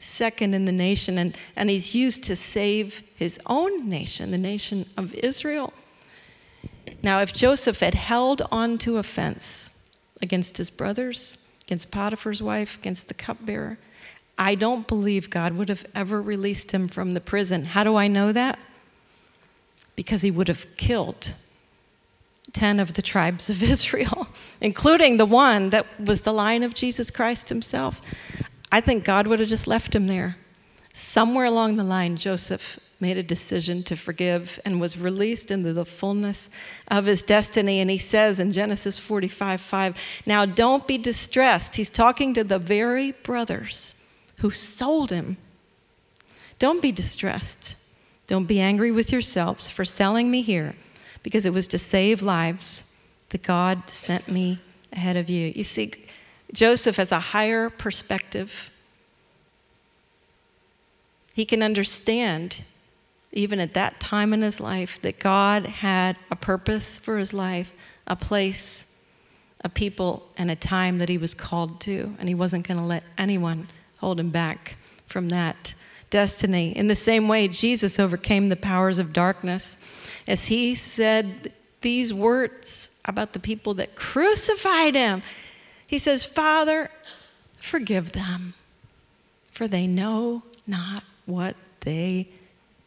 second 0.05 0.55
in 0.55 0.65
the 0.65 0.73
nation, 0.73 1.19
and, 1.19 1.37
and 1.57 1.71
he's 1.71 1.95
used 1.95 2.25
to 2.25 2.37
save 2.37 3.03
his 3.15 3.41
own 3.47 3.89
nation, 3.89 4.31
the 4.31 4.39
nation 4.39 4.87
of 4.97 5.15
Israel. 5.15 5.73
Now, 7.03 7.21
if 7.21 7.33
Joseph 7.33 7.81
had 7.81 7.95
held 7.95 8.43
on 8.51 8.79
to 8.79 8.99
offense 8.99 9.71
against 10.23 10.57
his 10.57 10.71
brothers, 10.71 11.39
against 11.67 11.91
Potiphar's 11.91 12.43
wife, 12.43 12.79
against 12.79 13.09
the 13.09 13.15
cupbearer, 13.15 13.79
I 14.39 14.55
don't 14.55 14.87
believe 14.87 15.31
God 15.31 15.53
would 15.55 15.69
have 15.69 15.87
ever 15.95 16.21
released 16.21 16.73
him 16.73 16.89
from 16.89 17.15
the 17.15 17.21
prison. 17.21 17.67
How 17.67 17.85
do 17.85 17.97
I 17.97 18.09
know 18.09 18.33
that? 18.33 18.59
Because 19.97 20.23
he 20.23 20.31
would 20.31 20.49
have 20.49 20.77
killed 20.77 21.35
10 22.53 22.81
of 22.81 22.95
the 22.95 23.03
tribes 23.03 23.51
of 23.51 23.63
Israel, 23.75 24.29
including 24.61 25.19
the 25.19 25.27
one 25.27 25.71
that 25.71 25.87
was 26.01 26.23
the 26.23 26.33
line 26.33 26.63
of 26.63 26.75
Jesus 26.75 27.11
Christ 27.11 27.49
himself. 27.49 28.01
I 28.75 28.81
think 28.81 29.05
God 29.05 29.29
would 29.29 29.39
have 29.39 29.49
just 29.49 29.69
left 29.69 29.95
him 29.95 30.09
there. 30.09 30.37
Somewhere 30.93 31.45
along 31.45 31.77
the 31.77 31.85
line, 31.85 32.17
Joseph 32.17 32.81
made 32.99 33.17
a 33.17 33.23
decision 33.23 33.85
to 33.85 33.95
forgive 33.95 34.59
and 34.65 34.81
was 34.81 34.99
released 34.99 35.53
into 35.53 35.73
the 35.73 35.85
fullness 35.85 36.51
of 36.89 37.07
his 37.07 37.23
destiny. 37.23 37.79
And 37.79 37.89
he 37.89 37.99
says 37.99 38.41
in 38.41 38.51
Genesis 38.51 38.99
45 38.99 39.61
5, 39.61 39.97
Now 40.27 40.45
don't 40.45 40.89
be 40.89 40.99
distressed. 40.99 41.77
He's 41.77 41.89
talking 41.89 42.35
to 42.35 42.43
the 42.43 42.59
very 42.59 43.13
brothers 43.13 44.03
who 44.39 44.51
sold 44.51 45.11
him. 45.11 45.37
Don't 46.59 46.83
be 46.83 46.91
distressed. 46.91 47.77
Don't 48.27 48.47
be 48.47 48.59
angry 48.59 48.91
with 48.91 49.13
yourselves 49.13 49.71
for 49.71 49.85
selling 49.85 50.33
me 50.33 50.43
here, 50.43 50.75
because 51.23 51.47
it 51.47 51.53
was 51.53 51.69
to 51.69 51.79
save 51.79 52.23
lives 52.23 52.93
that 53.29 53.45
God 53.45 53.89
sent 53.89 54.27
me 54.27 54.59
ahead 54.93 55.17
of 55.17 55.31
you. 55.31 55.53
You 55.55 55.63
see, 55.63 55.93
Joseph 56.55 56.97
has 56.97 57.13
a 57.13 57.19
higher 57.19 57.69
perspective. 57.69 58.71
He 61.33 61.45
can 61.45 61.63
understand, 61.63 62.63
even 63.33 63.59
at 63.59 63.75
that 63.75 63.99
time 63.99 64.33
in 64.33 64.43
his 64.43 64.61
life, 64.61 65.03
that 65.03 65.19
God 65.19 65.67
had 65.67 66.17
a 66.31 66.37
purpose 66.37 67.01
for 67.01 67.19
his 67.19 67.33
life, 67.33 67.75
a 68.07 68.15
place, 68.15 68.87
a 69.63 69.69
people, 69.69 70.29
and 70.39 70.49
a 70.49 70.57
time 70.57 70.99
that 70.99 71.09
he 71.09 71.19
was 71.19 71.35
called 71.35 71.81
to, 71.81 72.15
and 72.21 72.29
he 72.29 72.37
wasn't 72.37 72.69
going 72.69 72.79
to 72.79 72.85
let 72.85 73.05
anyone 73.19 73.67
hold 73.99 74.21
him 74.21 74.31
back 74.31 74.77
from 75.07 75.29
that 75.31 75.75
destiny. 76.11 76.77
In 76.77 76.87
the 76.87 76.95
same 76.95 77.27
way, 77.27 77.49
Jesus 77.49 77.99
overcame 77.99 78.49
the 78.49 78.57
powers 78.57 79.01
of 79.01 79.13
darkness 79.13 79.77
as 80.29 80.47
he 80.47 80.77
said 80.77 81.53
these 81.81 82.15
words 82.15 82.91
about 83.05 83.33
the 83.33 83.41
people 83.41 83.75
that 83.75 83.97
crucified 83.97 84.95
him. 84.95 85.23
He 85.95 86.01
says, 86.01 86.25
Father, 86.25 86.91
forgive 87.61 88.11
them, 88.11 88.55
for 89.53 89.69
they 89.69 89.87
know 89.87 90.43
not 90.67 91.05
what 91.25 91.55
they 91.83 92.31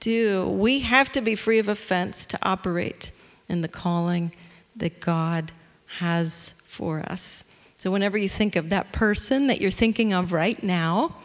do. 0.02 0.46
We 0.46 0.82
have 0.82 1.14
to 1.14 1.22
be 1.22 1.34
free 1.34 1.58
of 1.58 1.70
offense 1.70 2.26
to 2.26 2.40
operate 2.42 3.14
in 3.48 3.62
the 3.62 3.70
calling 3.70 4.34
that 4.76 5.00
God 5.00 5.54
has 6.00 6.54
for 6.66 7.00
us. 7.00 7.46
So, 7.78 7.92
whenever 7.92 8.18
you 8.18 8.28
think 8.28 8.58
of 8.58 8.72
that 8.72 8.92
person 8.92 9.48
that 9.48 9.62
you're 9.62 9.72
thinking 9.72 10.12
of 10.12 10.34
right 10.34 10.62
now, 10.62 11.16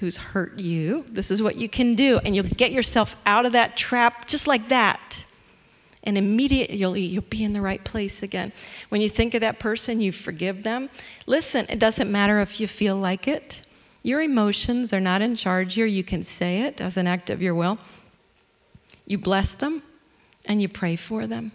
who's 0.00 0.16
hurt 0.16 0.58
you. 0.58 1.04
This 1.10 1.30
is 1.30 1.42
what 1.42 1.56
you 1.56 1.68
can 1.68 1.94
do. 1.94 2.20
And 2.24 2.34
you'll 2.34 2.46
get 2.46 2.72
yourself 2.72 3.16
out 3.26 3.44
of 3.44 3.52
that 3.52 3.76
trap 3.76 4.26
just 4.26 4.46
like 4.46 4.68
that. 4.68 5.25
And 6.06 6.16
immediately 6.16 7.02
you'll 7.02 7.22
be 7.22 7.44
in 7.44 7.52
the 7.52 7.60
right 7.60 7.82
place 7.84 8.22
again. 8.22 8.52
When 8.88 9.00
you 9.00 9.08
think 9.08 9.34
of 9.34 9.40
that 9.42 9.58
person, 9.58 10.00
you 10.00 10.12
forgive 10.12 10.62
them. 10.62 10.88
Listen, 11.26 11.66
it 11.68 11.78
doesn't 11.78 12.10
matter 12.10 12.38
if 12.40 12.60
you 12.60 12.68
feel 12.68 12.96
like 12.96 13.26
it. 13.26 13.62
Your 14.02 14.22
emotions 14.22 14.92
are 14.92 15.00
not 15.00 15.20
in 15.20 15.34
charge 15.34 15.74
here. 15.74 15.84
You 15.84 16.04
can 16.04 16.22
say 16.22 16.62
it 16.62 16.80
as 16.80 16.96
an 16.96 17.08
act 17.08 17.28
of 17.28 17.42
your 17.42 17.54
will. 17.54 17.78
You 19.04 19.18
bless 19.18 19.52
them 19.52 19.82
and 20.46 20.62
you 20.62 20.68
pray 20.68 20.94
for 20.94 21.26
them. 21.26 21.50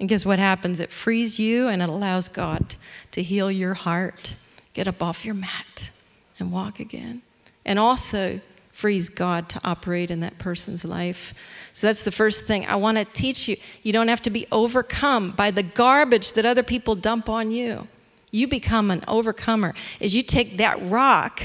And 0.00 0.08
guess 0.08 0.24
what 0.24 0.38
happens? 0.38 0.80
It 0.80 0.90
frees 0.90 1.38
you 1.38 1.68
and 1.68 1.82
it 1.82 1.88
allows 1.88 2.28
God 2.28 2.76
to 3.10 3.22
heal 3.22 3.50
your 3.50 3.74
heart. 3.74 4.36
Get 4.72 4.88
up 4.88 5.02
off 5.02 5.24
your 5.24 5.34
mat 5.34 5.90
and 6.38 6.50
walk 6.50 6.80
again 6.80 7.22
and 7.64 7.78
also 7.78 8.40
frees 8.74 9.08
God 9.08 9.48
to 9.50 9.60
operate 9.62 10.10
in 10.10 10.18
that 10.20 10.36
person's 10.38 10.84
life. 10.84 11.32
So 11.72 11.86
that's 11.86 12.02
the 12.02 12.10
first 12.10 12.44
thing 12.44 12.66
I 12.66 12.74
want 12.74 12.98
to 12.98 13.04
teach 13.04 13.46
you. 13.46 13.56
You 13.84 13.92
don't 13.92 14.08
have 14.08 14.20
to 14.22 14.30
be 14.30 14.48
overcome 14.50 15.30
by 15.30 15.52
the 15.52 15.62
garbage 15.62 16.32
that 16.32 16.44
other 16.44 16.64
people 16.64 16.96
dump 16.96 17.28
on 17.28 17.52
you. 17.52 17.86
You 18.32 18.48
become 18.48 18.90
an 18.90 19.04
overcomer 19.06 19.74
as 20.00 20.12
you 20.12 20.24
take 20.24 20.56
that 20.56 20.84
rock 20.90 21.40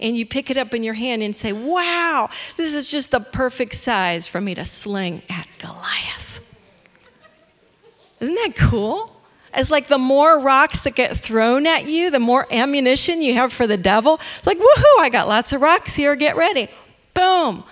and 0.00 0.18
you 0.18 0.26
pick 0.26 0.50
it 0.50 0.58
up 0.58 0.74
in 0.74 0.82
your 0.82 0.92
hand 0.92 1.22
and 1.22 1.34
say, 1.34 1.54
Wow, 1.54 2.28
this 2.58 2.74
is 2.74 2.90
just 2.90 3.10
the 3.10 3.20
perfect 3.20 3.74
size 3.74 4.26
for 4.26 4.42
me 4.42 4.54
to 4.54 4.66
sling 4.66 5.22
at 5.30 5.48
Goliath. 5.56 6.40
Isn't 8.20 8.34
that 8.34 8.52
cool? 8.54 9.15
It's 9.56 9.70
like 9.70 9.88
the 9.88 9.98
more 9.98 10.38
rocks 10.38 10.82
that 10.82 10.94
get 10.94 11.16
thrown 11.16 11.66
at 11.66 11.86
you, 11.86 12.10
the 12.10 12.20
more 12.20 12.46
ammunition 12.50 13.22
you 13.22 13.34
have 13.34 13.52
for 13.52 13.66
the 13.66 13.76
devil. 13.76 14.20
It's 14.38 14.46
like, 14.46 14.58
woohoo, 14.58 15.00
I 15.00 15.08
got 15.10 15.28
lots 15.28 15.52
of 15.52 15.60
rocks 15.60 15.94
here, 15.94 16.14
get 16.14 16.36
ready. 16.36 16.68
Boom. 17.14 17.64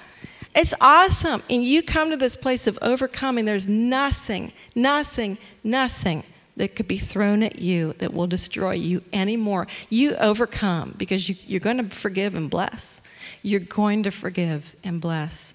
It's 0.55 0.73
awesome. 0.81 1.43
And 1.51 1.65
you 1.65 1.83
come 1.83 2.11
to 2.11 2.17
this 2.17 2.37
place 2.37 2.67
of 2.67 2.79
overcoming. 2.81 3.45
There's 3.45 3.69
nothing, 3.69 4.53
nothing, 4.75 5.37
nothing 5.63 6.25
that 6.57 6.77
could 6.77 6.87
be 6.87 6.99
thrown 6.99 7.43
at 7.43 7.59
you 7.59 7.93
that 7.95 8.15
will 8.15 8.29
destroy 8.29 8.73
you 8.73 9.03
anymore. 9.13 9.67
You 9.91 10.15
overcome 10.17 10.95
because 10.97 11.29
you, 11.29 11.35
you're 11.47 11.61
going 11.61 11.79
to 11.79 11.95
forgive 11.95 12.35
and 12.35 12.49
bless. 12.49 13.03
You're 13.43 13.61
going 13.61 14.05
to 14.05 14.11
forgive 14.11 14.77
and 14.85 15.01
bless. 15.01 15.55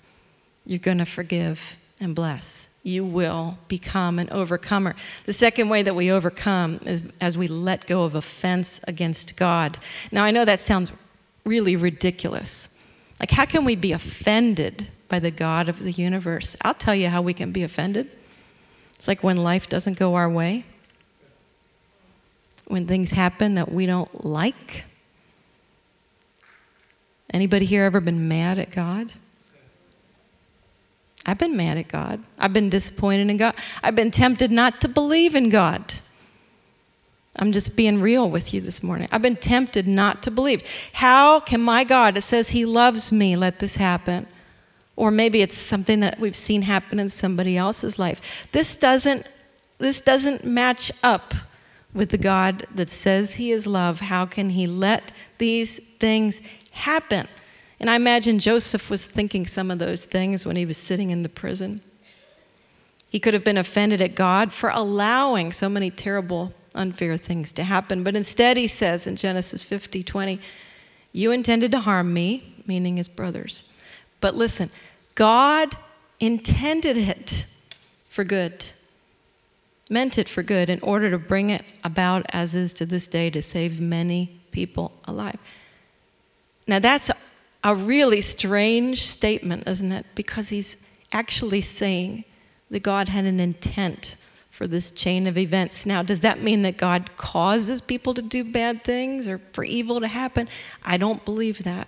You're 0.65 0.79
going 0.79 0.97
to 0.97 1.05
forgive 1.05 1.77
and 2.01 2.13
bless 2.13 2.68
you 2.89 3.05
will 3.05 3.57
become 3.67 4.19
an 4.19 4.29
overcomer. 4.31 4.95
The 5.25 5.33
second 5.33 5.69
way 5.69 5.83
that 5.83 5.95
we 5.95 6.11
overcome 6.11 6.79
is 6.85 7.03
as 7.21 7.37
we 7.37 7.47
let 7.47 7.87
go 7.87 8.03
of 8.03 8.15
offense 8.15 8.81
against 8.87 9.37
God. 9.37 9.77
Now, 10.11 10.25
I 10.25 10.31
know 10.31 10.43
that 10.43 10.61
sounds 10.61 10.91
really 11.45 11.75
ridiculous. 11.75 12.69
Like, 13.19 13.31
how 13.31 13.45
can 13.45 13.63
we 13.65 13.75
be 13.75 13.91
offended 13.91 14.89
by 15.07 15.19
the 15.19 15.31
God 15.31 15.69
of 15.69 15.79
the 15.79 15.91
universe? 15.91 16.55
I'll 16.61 16.73
tell 16.73 16.95
you 16.95 17.09
how 17.09 17.21
we 17.21 17.33
can 17.33 17.51
be 17.51 17.63
offended. 17.63 18.09
It's 18.95 19.07
like 19.07 19.23
when 19.23 19.37
life 19.37 19.69
doesn't 19.69 19.97
go 19.97 20.15
our 20.15 20.29
way, 20.29 20.65
when 22.67 22.85
things 22.85 23.11
happen 23.11 23.55
that 23.55 23.71
we 23.71 23.85
don't 23.85 24.25
like. 24.25 24.83
Anybody 27.31 27.65
here 27.65 27.83
ever 27.83 27.99
been 27.99 28.27
mad 28.27 28.59
at 28.59 28.71
God? 28.71 29.11
I've 31.25 31.37
been 31.37 31.55
mad 31.55 31.77
at 31.77 31.87
God. 31.87 32.23
I've 32.37 32.53
been 32.53 32.69
disappointed 32.69 33.29
in 33.29 33.37
God. 33.37 33.55
I've 33.83 33.95
been 33.95 34.11
tempted 34.11 34.51
not 34.51 34.81
to 34.81 34.87
believe 34.87 35.35
in 35.35 35.49
God. 35.49 35.93
I'm 37.35 37.51
just 37.51 37.75
being 37.75 38.01
real 38.01 38.29
with 38.29 38.53
you 38.53 38.61
this 38.61 38.83
morning. 38.83 39.07
I've 39.11 39.21
been 39.21 39.35
tempted 39.35 39.87
not 39.87 40.23
to 40.23 40.31
believe. 40.31 40.63
How 40.93 41.39
can 41.39 41.61
my 41.61 41.83
God, 41.83 42.17
it 42.17 42.21
says 42.21 42.49
He 42.49 42.65
loves 42.65 43.11
me, 43.11 43.35
let 43.35 43.59
this 43.59 43.75
happen? 43.75 44.27
Or 44.95 45.11
maybe 45.11 45.41
it's 45.41 45.57
something 45.57 46.01
that 46.01 46.19
we've 46.19 46.35
seen 46.35 46.63
happen 46.63 46.99
in 46.99 47.09
somebody 47.09 47.55
else's 47.55 47.97
life. 47.97 48.49
This 48.51 48.75
doesn't, 48.75 49.25
this 49.77 50.01
doesn't 50.01 50.43
match 50.43 50.91
up 51.03 51.33
with 51.93 52.09
the 52.09 52.17
God 52.17 52.65
that 52.75 52.89
says 52.89 53.35
He 53.35 53.51
is 53.51 53.65
love. 53.65 54.01
How 54.01 54.25
can 54.25 54.49
He 54.49 54.67
let 54.67 55.11
these 55.37 55.77
things 55.97 56.41
happen? 56.71 57.27
And 57.79 57.89
I 57.89 57.95
imagine 57.95 58.39
Joseph 58.39 58.89
was 58.89 59.05
thinking 59.05 59.47
some 59.47 59.71
of 59.71 59.79
those 59.79 60.03
things 60.03 60.45
when 60.45 60.55
he 60.55 60.65
was 60.65 60.77
sitting 60.77 61.11
in 61.11 61.23
the 61.23 61.29
prison. 61.29 61.81
He 63.09 63.19
could 63.19 63.33
have 63.33 63.43
been 63.43 63.57
offended 63.57 64.01
at 64.01 64.15
God 64.15 64.51
for 64.51 64.69
allowing 64.69 65.51
so 65.51 65.69
many 65.69 65.89
terrible, 65.89 66.53
unfair 66.75 67.17
things 67.17 67.53
to 67.53 67.63
happen. 67.63 68.03
But 68.03 68.15
instead, 68.15 68.57
he 68.57 68.67
says 68.67 69.07
in 69.07 69.15
Genesis 69.15 69.63
50 69.63 70.03
20, 70.03 70.39
You 71.13 71.31
intended 71.31 71.71
to 71.71 71.79
harm 71.79 72.13
me, 72.13 72.63
meaning 72.67 72.97
his 72.97 73.07
brothers. 73.07 73.63
But 74.21 74.35
listen, 74.35 74.69
God 75.15 75.75
intended 76.19 76.97
it 76.97 77.45
for 78.09 78.23
good, 78.23 78.65
meant 79.89 80.17
it 80.17 80.27
for 80.27 80.43
good 80.43 80.69
in 80.69 80.81
order 80.81 81.09
to 81.09 81.17
bring 81.17 81.49
it 81.49 81.63
about 81.83 82.25
as 82.29 82.53
is 82.53 82.73
to 82.75 82.85
this 82.85 83.07
day 83.07 83.29
to 83.29 83.41
save 83.41 83.79
many 83.79 84.39
people 84.51 84.91
alive. 85.05 85.37
Now, 86.67 86.79
that's 86.79 87.09
a 87.63 87.75
really 87.75 88.21
strange 88.21 89.05
statement, 89.05 89.67
isn't 89.67 89.91
it? 89.91 90.05
Because 90.15 90.49
he's 90.49 90.85
actually 91.11 91.61
saying 91.61 92.23
that 92.71 92.83
God 92.83 93.09
had 93.09 93.25
an 93.25 93.39
intent 93.39 94.15
for 94.51 94.67
this 94.67 94.91
chain 94.91 95.27
of 95.27 95.37
events. 95.37 95.85
Now, 95.85 96.03
does 96.03 96.19
that 96.21 96.41
mean 96.41 96.63
that 96.63 96.77
God 96.77 97.15
causes 97.15 97.81
people 97.81 98.13
to 98.13 98.21
do 98.21 98.43
bad 98.43 98.83
things 98.83 99.27
or 99.27 99.37
for 99.53 99.63
evil 99.63 100.01
to 100.01 100.07
happen? 100.07 100.49
I 100.83 100.97
don't 100.97 101.23
believe 101.23 101.63
that. 101.63 101.87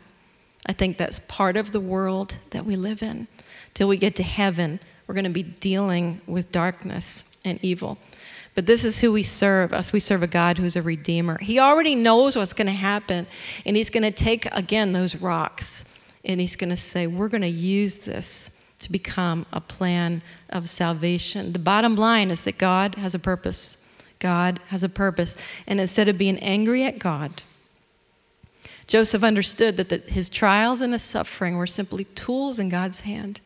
I 0.65 0.73
think 0.73 0.97
that's 0.97 1.19
part 1.19 1.57
of 1.57 1.71
the 1.71 1.79
world 1.79 2.37
that 2.51 2.65
we 2.65 2.75
live 2.75 3.01
in. 3.03 3.27
Till 3.73 3.87
we 3.87 3.97
get 3.97 4.15
to 4.17 4.23
heaven, 4.23 4.79
we're 5.05 5.15
going 5.15 5.25
to 5.25 5.31
be 5.31 5.43
dealing 5.43 6.21
with 6.27 6.51
darkness 6.51 7.25
and 7.43 7.59
evil. 7.61 7.97
But 8.53 8.65
this 8.65 8.83
is 8.83 8.99
who 8.99 9.11
we 9.11 9.23
serve. 9.23 9.71
Us, 9.73 9.93
we 9.93 9.99
serve 9.99 10.23
a 10.23 10.27
God 10.27 10.57
who's 10.57 10.75
a 10.75 10.81
redeemer. 10.81 11.37
He 11.39 11.59
already 11.59 11.95
knows 11.95 12.35
what's 12.35 12.53
going 12.53 12.67
to 12.67 12.73
happen, 12.73 13.27
and 13.65 13.77
He's 13.77 13.89
going 13.89 14.03
to 14.03 14.11
take 14.11 14.45
again 14.47 14.91
those 14.91 15.15
rocks, 15.15 15.85
and 16.25 16.41
He's 16.41 16.55
going 16.55 16.69
to 16.69 16.77
say, 16.77 17.07
"We're 17.07 17.29
going 17.29 17.41
to 17.41 17.47
use 17.47 17.99
this 17.99 18.51
to 18.79 18.91
become 18.91 19.45
a 19.53 19.61
plan 19.61 20.21
of 20.49 20.69
salvation." 20.69 21.53
The 21.53 21.59
bottom 21.59 21.95
line 21.95 22.29
is 22.29 22.43
that 22.43 22.57
God 22.57 22.95
has 22.95 23.15
a 23.15 23.19
purpose. 23.19 23.77
God 24.19 24.59
has 24.67 24.83
a 24.83 24.89
purpose, 24.89 25.35
and 25.65 25.79
instead 25.79 26.09
of 26.09 26.17
being 26.17 26.37
angry 26.39 26.83
at 26.83 26.99
God, 26.99 27.41
Joseph 28.85 29.23
understood 29.23 29.77
that 29.77 29.89
the, 29.89 29.97
his 29.99 30.29
trials 30.29 30.81
and 30.81 30.91
his 30.91 31.01
suffering 31.01 31.55
were 31.55 31.65
simply 31.65 32.03
tools 32.03 32.59
in 32.59 32.67
God's 32.67 33.01
hand 33.01 33.39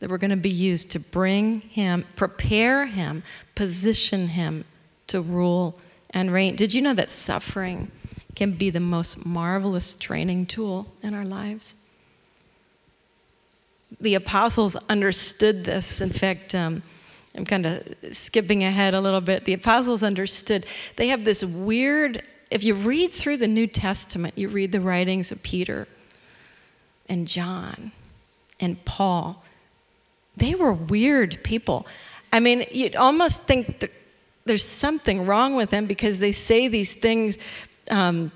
that 0.00 0.10
were 0.10 0.18
going 0.18 0.30
to 0.30 0.36
be 0.36 0.50
used 0.50 0.92
to 0.92 1.00
bring 1.00 1.60
him, 1.60 2.04
prepare 2.16 2.86
him, 2.86 3.22
position 3.54 4.28
him 4.28 4.64
to 5.08 5.20
rule 5.20 5.78
and 6.10 6.32
reign. 6.32 6.56
Did 6.56 6.72
you 6.72 6.80
know 6.80 6.94
that 6.94 7.10
suffering 7.10 7.90
can 8.36 8.52
be 8.52 8.70
the 8.70 8.80
most 8.80 9.26
marvelous 9.26 9.96
training 9.96 10.46
tool 10.46 10.86
in 11.02 11.14
our 11.14 11.24
lives? 11.24 11.74
the 14.00 14.14
apostles 14.14 14.76
understood 14.88 15.64
this. 15.64 16.00
In 16.00 16.10
fact, 16.10 16.54
um, 16.54 16.82
I'm 17.34 17.44
kind 17.44 17.66
of 17.66 17.94
skipping 18.12 18.64
ahead 18.64 18.94
a 18.94 19.00
little 19.00 19.20
bit. 19.20 19.44
The 19.44 19.52
apostles 19.52 20.02
understood. 20.02 20.66
They 20.96 21.08
have 21.08 21.24
this 21.24 21.44
weird, 21.44 22.22
if 22.50 22.64
you 22.64 22.74
read 22.74 23.12
through 23.12 23.38
the 23.38 23.48
New 23.48 23.66
Testament, 23.66 24.36
you 24.36 24.48
read 24.48 24.72
the 24.72 24.80
writings 24.80 25.32
of 25.32 25.42
Peter 25.42 25.88
and 27.08 27.26
John 27.26 27.92
and 28.60 28.84
Paul, 28.84 29.44
they 30.38 30.54
were 30.54 30.72
weird 30.72 31.42
people. 31.42 31.86
I 32.32 32.40
mean, 32.40 32.64
you'd 32.70 32.96
almost 32.96 33.42
think 33.42 33.90
there's 34.44 34.64
something 34.64 35.26
wrong 35.26 35.54
with 35.54 35.70
them 35.70 35.86
because 35.86 36.18
they 36.18 36.32
say 36.32 36.68
these 36.68 36.92
things, 36.92 37.38
um, 37.90 38.32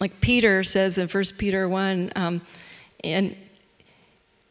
like 0.00 0.20
Peter 0.20 0.64
says 0.64 0.98
in 0.98 1.08
1 1.08 1.24
Peter 1.38 1.68
1, 1.68 2.12
um, 2.16 2.40
and 3.02 3.36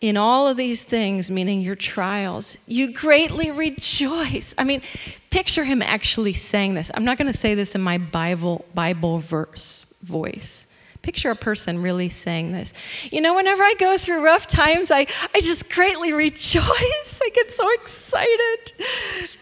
in 0.01 0.17
all 0.17 0.49
of 0.49 0.57
these 0.57 0.81
things, 0.81 1.31
meaning 1.31 1.61
your 1.61 1.75
trials, 1.75 2.57
you 2.67 2.91
greatly 2.91 3.51
rejoice. 3.51 4.53
I 4.57 4.65
mean, 4.65 4.81
picture 5.29 5.63
him 5.63 5.81
actually 5.81 6.33
saying 6.33 6.73
this. 6.73 6.91
I'm 6.93 7.05
not 7.05 7.17
going 7.17 7.31
to 7.31 7.37
say 7.37 7.55
this 7.55 7.73
in 7.73 7.81
my 7.81 7.97
Bible 7.97 8.65
Bible 8.73 9.19
verse 9.19 9.95
voice. 10.01 10.67
Picture 11.03 11.29
a 11.29 11.36
person 11.36 11.81
really 11.81 12.10
saying 12.10 12.53
this. 12.53 12.74
You 13.12 13.22
know, 13.22 13.36
whenever 13.36 13.62
I 13.62 13.75
go 13.77 13.98
through 13.98 14.25
rough 14.25 14.48
times, 14.48 14.89
I, 14.89 15.05
I 15.36 15.41
just 15.41 15.69
greatly 15.69 16.13
rejoice. 16.25 17.22
I 17.24 17.29
get 17.36 17.53
so 17.53 17.69
excited. 17.74 18.72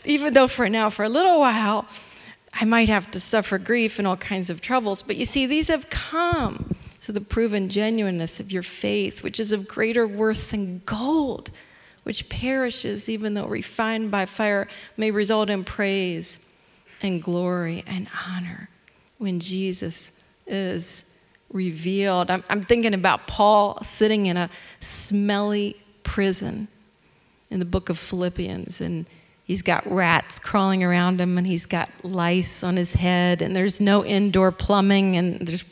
Even 0.03 0.33
though 0.33 0.47
for 0.47 0.67
now, 0.67 0.89
for 0.89 1.05
a 1.05 1.09
little 1.09 1.39
while, 1.39 1.87
I 2.53 2.65
might 2.65 2.89
have 2.89 3.09
to 3.11 3.19
suffer 3.19 3.57
grief 3.57 3.99
and 3.99 4.07
all 4.07 4.17
kinds 4.17 4.49
of 4.49 4.59
troubles. 4.59 5.01
But 5.01 5.15
you 5.15 5.25
see, 5.25 5.45
these 5.45 5.69
have 5.69 5.89
come 5.89 6.75
so 6.99 7.13
the 7.13 7.21
proven 7.21 7.69
genuineness 7.69 8.39
of 8.39 8.51
your 8.51 8.63
faith, 8.63 9.23
which 9.23 9.39
is 9.39 9.51
of 9.51 9.67
greater 9.67 10.05
worth 10.05 10.51
than 10.51 10.81
gold, 10.85 11.49
which 12.03 12.29
perishes 12.29 13.07
even 13.07 13.33
though 13.33 13.47
refined 13.47 14.11
by 14.11 14.25
fire, 14.25 14.67
may 14.97 15.09
result 15.09 15.49
in 15.49 15.63
praise 15.63 16.39
and 17.01 17.21
glory 17.21 17.83
and 17.87 18.07
honor 18.27 18.69
when 19.17 19.39
Jesus 19.39 20.11
is 20.45 21.10
revealed. 21.53 22.31
I'm, 22.31 22.43
I'm 22.49 22.63
thinking 22.63 22.93
about 22.93 23.27
Paul 23.27 23.79
sitting 23.83 24.25
in 24.25 24.37
a 24.37 24.49
smelly 24.79 25.75
prison 26.03 26.67
in 27.49 27.59
the 27.59 27.65
book 27.65 27.89
of 27.89 27.99
Philippians, 27.99 28.81
and 28.81 29.05
he's 29.43 29.61
got 29.61 29.89
rats 29.91 30.39
crawling 30.39 30.83
around 30.83 31.19
him, 31.19 31.37
and 31.37 31.45
he's 31.45 31.65
got 31.65 31.89
lice 32.03 32.63
on 32.63 32.77
his 32.77 32.93
head, 32.93 33.41
and 33.41 33.55
there's 33.55 33.81
no 33.81 34.05
indoor 34.05 34.51
plumbing, 34.51 35.17
and 35.17 35.39
there's 35.45 35.63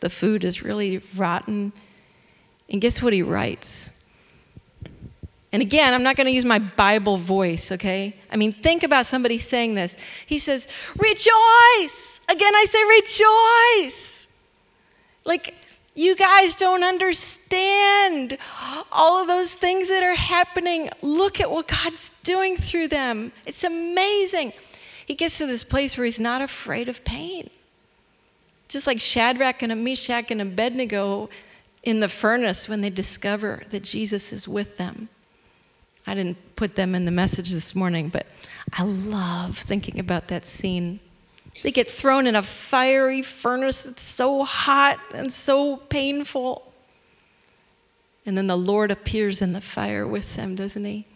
the 0.00 0.10
food 0.10 0.44
is 0.44 0.62
really 0.62 0.98
rotten. 1.16 1.72
And 2.68 2.80
guess 2.80 3.02
what 3.02 3.12
he 3.12 3.22
writes? 3.22 3.90
And 5.52 5.62
again, 5.62 5.94
I'm 5.94 6.02
not 6.02 6.16
going 6.16 6.26
to 6.26 6.32
use 6.32 6.44
my 6.44 6.58
Bible 6.58 7.16
voice, 7.16 7.72
okay? 7.72 8.14
I 8.30 8.36
mean, 8.36 8.52
think 8.52 8.82
about 8.82 9.06
somebody 9.06 9.38
saying 9.38 9.74
this. 9.74 9.96
He 10.26 10.38
says, 10.38 10.68
Rejoice! 10.96 12.20
Again, 12.28 12.54
I 12.54 12.66
say, 12.68 13.86
Rejoice! 13.86 14.25
Like, 15.26 15.54
you 15.94 16.14
guys 16.14 16.54
don't 16.54 16.84
understand 16.84 18.38
all 18.92 19.20
of 19.20 19.26
those 19.26 19.52
things 19.52 19.88
that 19.88 20.02
are 20.02 20.14
happening. 20.14 20.88
Look 21.02 21.40
at 21.40 21.50
what 21.50 21.68
God's 21.68 22.20
doing 22.22 22.56
through 22.56 22.88
them. 22.88 23.32
It's 23.44 23.64
amazing. 23.64 24.52
He 25.06 25.14
gets 25.14 25.38
to 25.38 25.46
this 25.46 25.64
place 25.64 25.96
where 25.96 26.04
he's 26.04 26.20
not 26.20 26.42
afraid 26.42 26.88
of 26.88 27.04
pain. 27.04 27.50
Just 28.68 28.86
like 28.86 29.00
Shadrach 29.00 29.62
and 29.62 29.84
Meshach 29.84 30.30
and 30.30 30.40
Abednego 30.40 31.28
in 31.82 32.00
the 32.00 32.08
furnace 32.08 32.68
when 32.68 32.80
they 32.80 32.90
discover 32.90 33.62
that 33.70 33.82
Jesus 33.82 34.32
is 34.32 34.46
with 34.46 34.76
them. 34.76 35.08
I 36.06 36.14
didn't 36.14 36.56
put 36.56 36.74
them 36.74 36.94
in 36.94 37.04
the 37.04 37.10
message 37.10 37.50
this 37.50 37.74
morning, 37.74 38.10
but 38.10 38.26
I 38.72 38.84
love 38.84 39.58
thinking 39.58 39.98
about 39.98 40.28
that 40.28 40.44
scene. 40.44 41.00
They 41.62 41.70
get 41.70 41.90
thrown 41.90 42.26
in 42.26 42.36
a 42.36 42.42
fiery 42.42 43.22
furnace 43.22 43.84
that's 43.84 44.02
so 44.02 44.44
hot 44.44 44.98
and 45.14 45.32
so 45.32 45.76
painful. 45.76 46.72
And 48.24 48.36
then 48.36 48.46
the 48.46 48.56
Lord 48.56 48.90
appears 48.90 49.40
in 49.40 49.52
the 49.52 49.60
fire 49.60 50.06
with 50.06 50.36
them, 50.36 50.54
doesn't 50.54 50.84
he? 50.84 51.06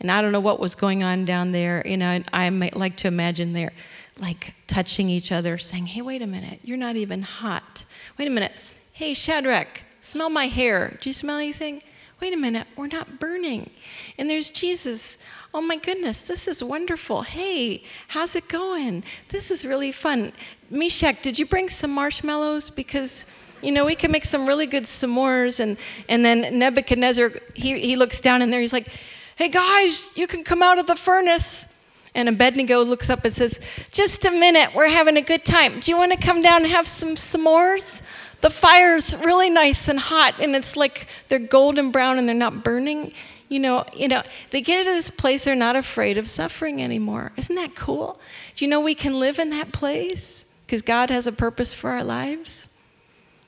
And 0.00 0.10
I 0.10 0.20
don't 0.20 0.32
know 0.32 0.40
what 0.40 0.60
was 0.60 0.74
going 0.74 1.02
on 1.02 1.24
down 1.24 1.52
there. 1.52 1.82
You 1.86 1.96
know, 1.96 2.22
I 2.32 2.50
might 2.50 2.76
like 2.76 2.96
to 2.98 3.08
imagine 3.08 3.52
they're 3.52 3.72
like 4.18 4.54
touching 4.66 5.08
each 5.10 5.32
other, 5.32 5.58
saying, 5.58 5.86
Hey, 5.86 6.02
wait 6.02 6.22
a 6.22 6.26
minute, 6.26 6.60
you're 6.62 6.76
not 6.76 6.96
even 6.96 7.22
hot. 7.22 7.84
Wait 8.18 8.28
a 8.28 8.30
minute. 8.30 8.52
Hey, 8.92 9.14
Shadrach, 9.14 9.82
smell 10.00 10.30
my 10.30 10.46
hair. 10.46 10.98
Do 11.00 11.08
you 11.08 11.14
smell 11.14 11.36
anything? 11.36 11.82
Wait 12.20 12.32
a 12.32 12.36
minute, 12.36 12.66
we're 12.76 12.86
not 12.86 13.20
burning. 13.20 13.70
And 14.16 14.30
there's 14.30 14.50
Jesus. 14.50 15.18
Oh 15.54 15.60
my 15.60 15.76
goodness, 15.76 16.22
this 16.22 16.48
is 16.48 16.62
wonderful. 16.62 17.22
Hey, 17.22 17.82
how's 18.08 18.36
it 18.36 18.48
going? 18.48 19.04
This 19.28 19.50
is 19.50 19.64
really 19.64 19.92
fun. 19.92 20.32
Meshach, 20.70 21.22
did 21.22 21.38
you 21.38 21.46
bring 21.46 21.68
some 21.68 21.92
marshmallows? 21.92 22.70
Because 22.70 23.26
you 23.62 23.72
know, 23.72 23.86
we 23.86 23.94
can 23.94 24.12
make 24.12 24.24
some 24.24 24.46
really 24.46 24.66
good 24.66 24.84
s'mores. 24.84 25.60
And, 25.60 25.78
and 26.08 26.24
then 26.24 26.58
Nebuchadnezzar, 26.58 27.32
he, 27.54 27.78
he 27.78 27.96
looks 27.96 28.20
down 28.20 28.42
in 28.42 28.50
there, 28.50 28.60
he's 28.60 28.72
like, 28.72 28.88
hey 29.36 29.48
guys, 29.48 30.16
you 30.16 30.26
can 30.26 30.44
come 30.44 30.62
out 30.62 30.78
of 30.78 30.86
the 30.86 30.96
furnace. 30.96 31.72
And 32.14 32.30
Abednego 32.30 32.82
looks 32.82 33.10
up 33.10 33.26
and 33.26 33.34
says, 33.34 33.60
Just 33.90 34.24
a 34.24 34.30
minute, 34.30 34.74
we're 34.74 34.88
having 34.88 35.18
a 35.18 35.22
good 35.22 35.44
time. 35.44 35.80
Do 35.80 35.90
you 35.90 35.98
want 35.98 36.12
to 36.12 36.18
come 36.18 36.40
down 36.40 36.62
and 36.62 36.72
have 36.72 36.86
some 36.86 37.10
s'mores? 37.14 38.00
The 38.40 38.48
fire's 38.48 39.14
really 39.16 39.50
nice 39.50 39.88
and 39.88 39.98
hot, 39.98 40.36
and 40.40 40.56
it's 40.56 40.76
like 40.76 41.08
they're 41.28 41.38
golden 41.38 41.90
brown 41.90 42.18
and 42.18 42.26
they're 42.26 42.34
not 42.34 42.64
burning. 42.64 43.12
You 43.48 43.60
know, 43.60 43.84
you 43.94 44.08
know, 44.08 44.22
they 44.50 44.60
get 44.60 44.84
to 44.84 44.90
this 44.90 45.08
place 45.08 45.44
they're 45.44 45.54
not 45.54 45.76
afraid 45.76 46.18
of 46.18 46.28
suffering 46.28 46.82
anymore. 46.82 47.32
Isn't 47.36 47.54
that 47.56 47.74
cool? 47.74 48.20
Do 48.54 48.64
you 48.64 48.68
know 48.68 48.80
we 48.80 48.94
can 48.94 49.20
live 49.20 49.38
in 49.38 49.50
that 49.50 49.72
place 49.72 50.46
because 50.66 50.82
God 50.82 51.10
has 51.10 51.26
a 51.26 51.32
purpose 51.32 51.72
for 51.72 51.90
our 51.90 52.02
lives? 52.02 52.76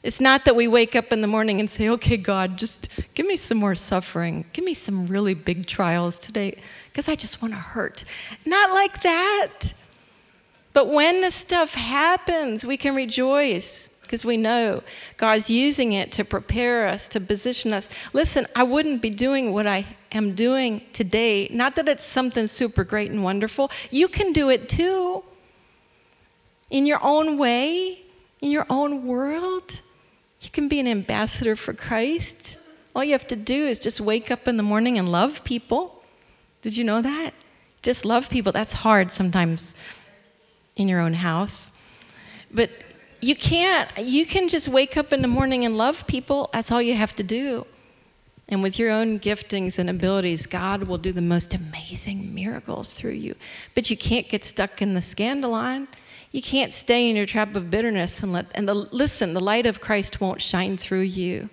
It's 0.04 0.20
not 0.20 0.44
that 0.44 0.54
we 0.54 0.68
wake 0.68 0.94
up 0.94 1.12
in 1.12 1.20
the 1.20 1.26
morning 1.26 1.58
and 1.58 1.68
say, 1.68 1.88
okay, 1.88 2.16
God, 2.16 2.56
just 2.56 2.88
give 3.14 3.26
me 3.26 3.36
some 3.36 3.58
more 3.58 3.74
suffering. 3.74 4.44
Give 4.52 4.64
me 4.64 4.74
some 4.74 5.08
really 5.08 5.34
big 5.34 5.66
trials 5.66 6.20
today 6.20 6.60
because 6.90 7.08
I 7.08 7.16
just 7.16 7.42
want 7.42 7.54
to 7.54 7.60
hurt. 7.60 8.04
Not 8.46 8.70
like 8.70 9.02
that. 9.02 9.72
But 10.72 10.88
when 10.88 11.22
the 11.22 11.32
stuff 11.32 11.74
happens, 11.74 12.64
we 12.64 12.76
can 12.76 12.94
rejoice 12.94 13.97
because 14.08 14.24
we 14.24 14.38
know 14.38 14.82
God's 15.18 15.50
using 15.50 15.92
it 15.92 16.10
to 16.12 16.24
prepare 16.24 16.88
us, 16.88 17.08
to 17.10 17.20
position 17.20 17.74
us. 17.74 17.86
Listen, 18.14 18.46
I 18.56 18.62
wouldn't 18.62 19.02
be 19.02 19.10
doing 19.10 19.52
what 19.52 19.66
I 19.66 19.84
am 20.12 20.34
doing 20.34 20.80
today. 20.94 21.46
Not 21.50 21.76
that 21.76 21.90
it's 21.90 22.06
something 22.06 22.46
super 22.46 22.84
great 22.84 23.10
and 23.10 23.22
wonderful. 23.22 23.70
You 23.90 24.08
can 24.08 24.32
do 24.32 24.48
it 24.48 24.70
too 24.70 25.22
in 26.70 26.86
your 26.86 27.00
own 27.02 27.36
way, 27.36 28.00
in 28.40 28.50
your 28.50 28.64
own 28.70 29.06
world. 29.06 29.82
You 30.40 30.48
can 30.48 30.68
be 30.68 30.80
an 30.80 30.88
ambassador 30.88 31.54
for 31.54 31.74
Christ. 31.74 32.58
All 32.96 33.04
you 33.04 33.12
have 33.12 33.26
to 33.26 33.36
do 33.36 33.66
is 33.66 33.78
just 33.78 34.00
wake 34.00 34.30
up 34.30 34.48
in 34.48 34.56
the 34.56 34.62
morning 34.62 34.96
and 34.96 35.06
love 35.06 35.44
people. 35.44 36.02
Did 36.62 36.78
you 36.78 36.84
know 36.84 37.02
that? 37.02 37.34
Just 37.82 38.06
love 38.06 38.30
people. 38.30 38.52
That's 38.52 38.72
hard 38.72 39.10
sometimes 39.10 39.74
in 40.76 40.88
your 40.88 41.00
own 41.00 41.12
house. 41.12 41.78
But 42.50 42.70
you 43.20 43.34
can't. 43.34 43.90
You 43.98 44.26
can 44.26 44.48
just 44.48 44.68
wake 44.68 44.96
up 44.96 45.12
in 45.12 45.22
the 45.22 45.28
morning 45.28 45.64
and 45.64 45.76
love 45.76 46.06
people. 46.06 46.50
That's 46.52 46.70
all 46.70 46.82
you 46.82 46.94
have 46.94 47.14
to 47.16 47.22
do. 47.22 47.66
And 48.48 48.62
with 48.62 48.78
your 48.78 48.90
own 48.90 49.18
giftings 49.18 49.78
and 49.78 49.90
abilities, 49.90 50.46
God 50.46 50.84
will 50.84 50.96
do 50.96 51.12
the 51.12 51.20
most 51.20 51.52
amazing 51.52 52.34
miracles 52.34 52.90
through 52.90 53.12
you. 53.12 53.34
But 53.74 53.90
you 53.90 53.96
can't 53.96 54.28
get 54.28 54.42
stuck 54.42 54.80
in 54.80 54.94
the 54.94 55.00
scandalon. 55.00 55.86
You 56.32 56.40
can't 56.40 56.72
stay 56.72 57.08
in 57.08 57.16
your 57.16 57.26
trap 57.26 57.54
of 57.56 57.70
bitterness 57.70 58.22
and 58.22 58.32
let, 58.32 58.46
and 58.54 58.66
the, 58.66 58.74
listen, 58.74 59.34
the 59.34 59.40
light 59.40 59.66
of 59.66 59.80
Christ 59.80 60.20
won't 60.20 60.40
shine 60.40 60.76
through 60.76 61.00
you 61.00 61.50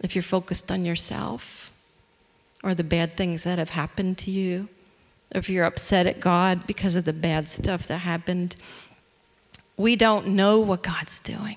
if 0.00 0.14
you're 0.14 0.22
focused 0.22 0.70
on 0.70 0.84
yourself 0.84 1.70
or 2.62 2.74
the 2.74 2.84
bad 2.84 3.16
things 3.16 3.42
that 3.44 3.58
have 3.58 3.70
happened 3.70 4.18
to 4.18 4.30
you, 4.30 4.68
if 5.30 5.48
you're 5.48 5.64
upset 5.64 6.06
at 6.06 6.20
God 6.20 6.66
because 6.66 6.96
of 6.96 7.04
the 7.04 7.12
bad 7.12 7.48
stuff 7.48 7.86
that 7.88 7.98
happened. 7.98 8.56
We 9.76 9.96
don't 9.96 10.28
know 10.28 10.60
what 10.60 10.82
God's 10.82 11.18
doing, 11.20 11.56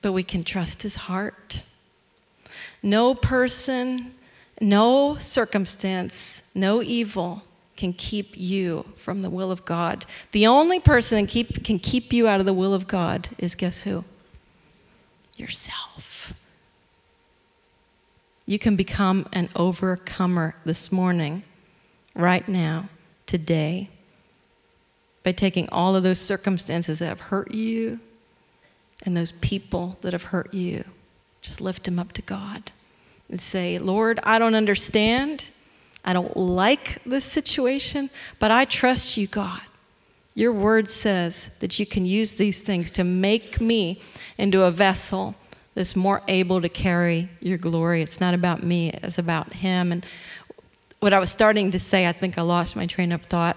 but 0.00 0.12
we 0.12 0.22
can 0.22 0.44
trust 0.44 0.82
His 0.82 0.96
heart. 0.96 1.62
No 2.82 3.14
person, 3.14 4.14
no 4.60 5.14
circumstance, 5.14 6.42
no 6.54 6.82
evil 6.82 7.42
can 7.76 7.92
keep 7.92 8.36
you 8.36 8.84
from 8.96 9.22
the 9.22 9.30
will 9.30 9.50
of 9.50 9.64
God. 9.64 10.04
The 10.32 10.46
only 10.46 10.78
person 10.78 11.24
that 11.24 11.64
can 11.64 11.78
keep 11.78 12.12
you 12.12 12.28
out 12.28 12.40
of 12.40 12.46
the 12.46 12.52
will 12.52 12.74
of 12.74 12.86
God 12.86 13.28
is 13.38 13.54
guess 13.54 13.82
who? 13.82 14.04
Yourself. 15.36 16.34
You 18.46 18.58
can 18.58 18.76
become 18.76 19.26
an 19.32 19.48
overcomer 19.56 20.54
this 20.64 20.92
morning, 20.92 21.44
right 22.14 22.46
now, 22.48 22.88
today, 23.26 23.88
by 25.22 25.32
taking 25.32 25.68
all 25.70 25.94
of 25.94 26.02
those 26.02 26.18
circumstances 26.18 26.98
that 26.98 27.06
have 27.06 27.20
hurt 27.20 27.52
you 27.52 28.00
and 29.04 29.16
those 29.16 29.32
people 29.32 29.98
that 30.00 30.12
have 30.12 30.24
hurt 30.24 30.52
you. 30.52 30.84
Just 31.40 31.60
lift 31.60 31.84
them 31.84 31.98
up 31.98 32.12
to 32.12 32.22
God. 32.22 32.72
and 33.28 33.40
say, 33.40 33.78
Lord, 33.78 34.20
I 34.24 34.38
don't 34.38 34.54
understand. 34.54 35.50
I 36.04 36.12
don't 36.12 36.36
like 36.36 37.02
this 37.04 37.24
situation, 37.24 38.10
but 38.38 38.50
I 38.50 38.66
trust 38.66 39.16
you, 39.16 39.26
God. 39.26 39.62
Your 40.34 40.52
word 40.52 40.88
says 40.88 41.50
that 41.60 41.78
you 41.78 41.86
can 41.86 42.04
use 42.06 42.32
these 42.32 42.58
things 42.58 42.92
to 42.92 43.04
make 43.04 43.60
me 43.60 44.00
into 44.38 44.64
a 44.64 44.70
vessel 44.70 45.34
that's 45.74 45.96
more 45.96 46.22
able 46.28 46.60
to 46.60 46.68
carry 46.68 47.28
your 47.40 47.58
glory. 47.58 48.02
It's 48.02 48.20
not 48.20 48.34
about 48.34 48.62
me, 48.62 48.90
it's 48.90 49.18
about 49.18 49.52
Him. 49.52 49.92
And 49.92 50.06
what 51.00 51.12
I 51.12 51.18
was 51.18 51.30
starting 51.30 51.70
to 51.70 51.80
say, 51.80 52.06
I 52.06 52.12
think 52.12 52.38
I 52.38 52.42
lost 52.42 52.76
my 52.76 52.86
train 52.86 53.12
of 53.12 53.22
thought, 53.22 53.56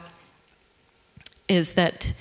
is 1.48 1.74
that 1.74 2.14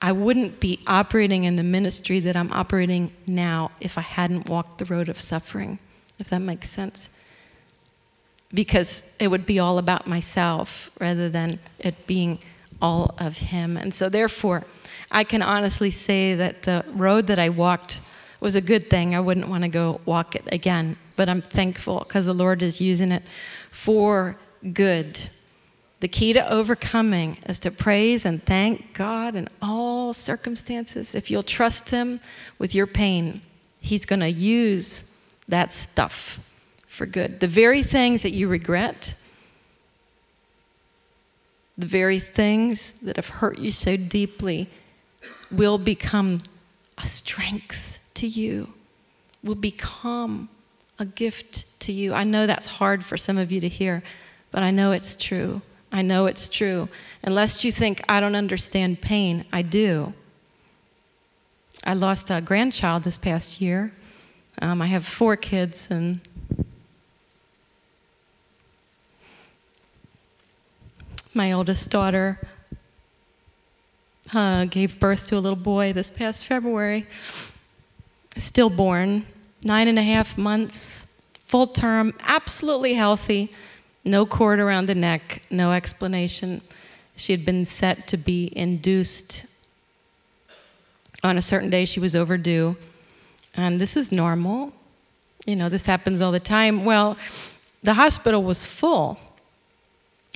I 0.00 0.12
wouldn't 0.12 0.60
be 0.60 0.80
operating 0.86 1.44
in 1.44 1.56
the 1.56 1.62
ministry 1.62 2.20
that 2.20 2.36
I'm 2.36 2.52
operating 2.52 3.12
now 3.26 3.70
if 3.80 3.96
I 3.96 4.02
hadn't 4.02 4.48
walked 4.48 4.78
the 4.78 4.84
road 4.84 5.08
of 5.08 5.20
suffering, 5.20 5.78
if 6.18 6.28
that 6.30 6.40
makes 6.40 6.68
sense. 6.70 7.08
Because 8.52 9.12
it 9.18 9.28
would 9.28 9.46
be 9.46 9.58
all 9.58 9.78
about 9.78 10.06
myself 10.06 10.90
rather 11.00 11.28
than 11.28 11.58
it 11.78 12.06
being 12.06 12.38
all 12.82 13.14
of 13.18 13.38
Him. 13.38 13.76
And 13.76 13.94
so, 13.94 14.08
therefore, 14.08 14.64
I 15.10 15.24
can 15.24 15.42
honestly 15.42 15.90
say 15.90 16.34
that 16.34 16.62
the 16.62 16.84
road 16.92 17.26
that 17.28 17.38
I 17.38 17.48
walked 17.48 18.00
was 18.40 18.54
a 18.54 18.60
good 18.60 18.90
thing. 18.90 19.14
I 19.14 19.20
wouldn't 19.20 19.48
want 19.48 19.62
to 19.62 19.68
go 19.68 20.00
walk 20.04 20.34
it 20.34 20.46
again, 20.52 20.96
but 21.16 21.30
I'm 21.30 21.40
thankful 21.40 22.00
because 22.00 22.26
the 22.26 22.34
Lord 22.34 22.62
is 22.62 22.80
using 22.80 23.10
it 23.10 23.22
for 23.70 24.36
good. 24.72 25.18
The 26.04 26.08
key 26.08 26.34
to 26.34 26.52
overcoming 26.52 27.38
is 27.46 27.58
to 27.60 27.70
praise 27.70 28.26
and 28.26 28.44
thank 28.44 28.92
God 28.92 29.34
in 29.34 29.48
all 29.62 30.12
circumstances. 30.12 31.14
If 31.14 31.30
you'll 31.30 31.42
trust 31.42 31.88
Him 31.88 32.20
with 32.58 32.74
your 32.74 32.86
pain, 32.86 33.40
He's 33.80 34.04
going 34.04 34.20
to 34.20 34.30
use 34.30 35.10
that 35.48 35.72
stuff 35.72 36.40
for 36.86 37.06
good. 37.06 37.40
The 37.40 37.48
very 37.48 37.82
things 37.82 38.20
that 38.20 38.32
you 38.32 38.48
regret, 38.48 39.14
the 41.78 41.86
very 41.86 42.18
things 42.18 42.92
that 43.00 43.16
have 43.16 43.30
hurt 43.30 43.58
you 43.58 43.72
so 43.72 43.96
deeply, 43.96 44.68
will 45.50 45.78
become 45.78 46.42
a 46.98 47.06
strength 47.06 47.98
to 48.12 48.28
you, 48.28 48.74
will 49.42 49.54
become 49.54 50.50
a 50.98 51.06
gift 51.06 51.80
to 51.80 51.92
you. 51.92 52.12
I 52.12 52.24
know 52.24 52.46
that's 52.46 52.66
hard 52.66 53.02
for 53.02 53.16
some 53.16 53.38
of 53.38 53.50
you 53.50 53.60
to 53.60 53.68
hear, 53.68 54.02
but 54.50 54.62
I 54.62 54.70
know 54.70 54.92
it's 54.92 55.16
true. 55.16 55.62
I 55.94 56.02
know 56.02 56.26
it's 56.26 56.48
true. 56.48 56.88
Unless 57.22 57.62
you 57.62 57.70
think 57.70 58.02
I 58.08 58.18
don't 58.18 58.34
understand 58.34 59.00
pain, 59.00 59.44
I 59.52 59.62
do. 59.62 60.12
I 61.84 61.94
lost 61.94 62.30
a 62.30 62.40
grandchild 62.40 63.04
this 63.04 63.16
past 63.16 63.60
year. 63.60 63.92
Um, 64.60 64.82
I 64.82 64.86
have 64.86 65.06
four 65.06 65.36
kids, 65.36 65.92
and 65.92 66.20
my 71.32 71.52
oldest 71.52 71.90
daughter 71.90 72.40
uh, 74.34 74.64
gave 74.64 74.98
birth 74.98 75.28
to 75.28 75.36
a 75.36 75.38
little 75.38 75.54
boy 75.54 75.92
this 75.92 76.10
past 76.10 76.44
February 76.44 77.06
stillborn, 78.36 79.26
nine 79.62 79.86
and 79.86 79.96
a 80.00 80.02
half 80.02 80.36
months, 80.36 81.06
full 81.46 81.68
term, 81.68 82.12
absolutely 82.26 82.94
healthy, 82.94 83.52
no 84.04 84.26
cord 84.26 84.60
around 84.60 84.86
the 84.86 84.94
neck, 84.94 85.42
no 85.50 85.72
explanation. 85.72 86.60
She 87.16 87.32
had 87.32 87.44
been 87.44 87.64
set 87.64 88.06
to 88.08 88.16
be 88.16 88.52
induced. 88.56 89.46
On 91.22 91.38
a 91.38 91.42
certain 91.42 91.70
day, 91.70 91.84
she 91.84 92.00
was 92.00 92.14
overdue. 92.14 92.76
And 93.54 93.80
this 93.80 93.96
is 93.96 94.12
normal. 94.12 94.72
You 95.46 95.56
know, 95.56 95.68
this 95.68 95.86
happens 95.86 96.20
all 96.20 96.32
the 96.32 96.40
time. 96.40 96.84
Well, 96.84 97.16
the 97.82 97.94
hospital 97.94 98.42
was 98.42 98.64
full. 98.64 99.20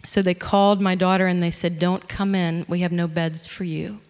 So 0.07 0.23
they 0.23 0.35
called 0.35 0.81
my 0.81 0.95
daughter 0.95 1.27
and 1.27 1.43
they 1.43 1.51
said, 1.51 1.79
Don't 1.79 2.09
come 2.09 2.35
in. 2.35 2.65
We 2.69 2.81
have 2.81 2.93
no 2.93 3.09
beds 3.09 3.47
for 3.47 3.65
you. 3.65 4.01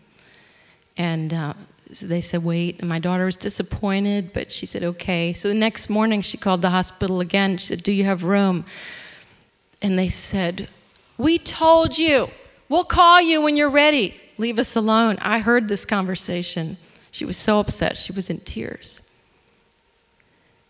And 0.97 1.33
uh, 1.33 1.55
so 1.93 2.07
they 2.07 2.21
said, 2.21 2.45
wait. 2.45 2.81
And 2.81 2.89
my 2.89 2.99
daughter 2.99 3.25
was 3.25 3.37
disappointed, 3.37 4.33
but 4.33 4.53
she 4.53 4.67
said, 4.67 4.83
okay. 4.83 5.33
So 5.33 5.49
the 5.49 5.59
next 5.59 5.89
morning, 5.89 6.21
she 6.21 6.37
called 6.37 6.61
the 6.61 6.71
hospital 6.71 7.21
again. 7.21 7.57
She 7.57 7.67
said, 7.67 7.83
do 7.83 7.93
you 7.93 8.05
have 8.05 8.25
room? 8.25 8.67
And 9.83 9.99
they 9.99 10.09
said, 10.09 10.69
we 11.19 11.37
told 11.37 11.99
you. 11.99 12.31
We'll 12.69 12.85
call 12.85 13.21
you 13.21 13.43
when 13.43 13.57
you're 13.57 13.71
ready. 13.71 14.19
Leave 14.39 14.59
us 14.59 14.77
alone. 14.77 15.19
I 15.21 15.41
heard 15.41 15.69
this 15.69 15.85
conversation. 15.85 16.77
She 17.11 17.25
was 17.25 17.37
so 17.37 17.59
upset. 17.59 17.97
She 17.97 18.13
was 18.13 18.31
in 18.31 18.39
tears. 18.41 19.03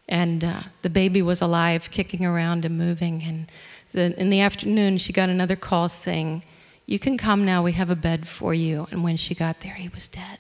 And 0.09 0.43
uh, 0.43 0.63
the 0.81 0.89
baby 0.89 1.21
was 1.21 1.43
alive, 1.43 1.91
kicking 1.91 2.25
around 2.25 2.65
and 2.65 2.79
moving. 2.79 3.23
And 3.23 3.53
the, 3.93 4.19
in 4.19 4.31
the 4.31 4.41
afternoon, 4.41 4.97
she 4.97 5.13
got 5.13 5.29
another 5.29 5.57
call 5.57 5.91
saying, 5.91 6.45
You 6.87 6.99
can 6.99 7.19
come 7.19 7.45
now. 7.45 7.63
We 7.63 7.73
have 7.73 7.91
a 7.91 7.97
bed 7.97 8.27
for 8.27 8.55
you. 8.55 8.89
And 8.91 9.05
when 9.05 9.19
she 9.19 9.35
got 9.35 9.61
there, 9.61 9.75
he 9.75 9.91
was 9.91 10.09
dead. 10.09 10.39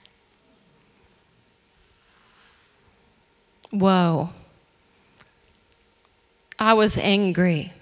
Whoa. 3.70 4.30
I 6.58 6.72
was 6.72 6.96
angry. 6.96 7.74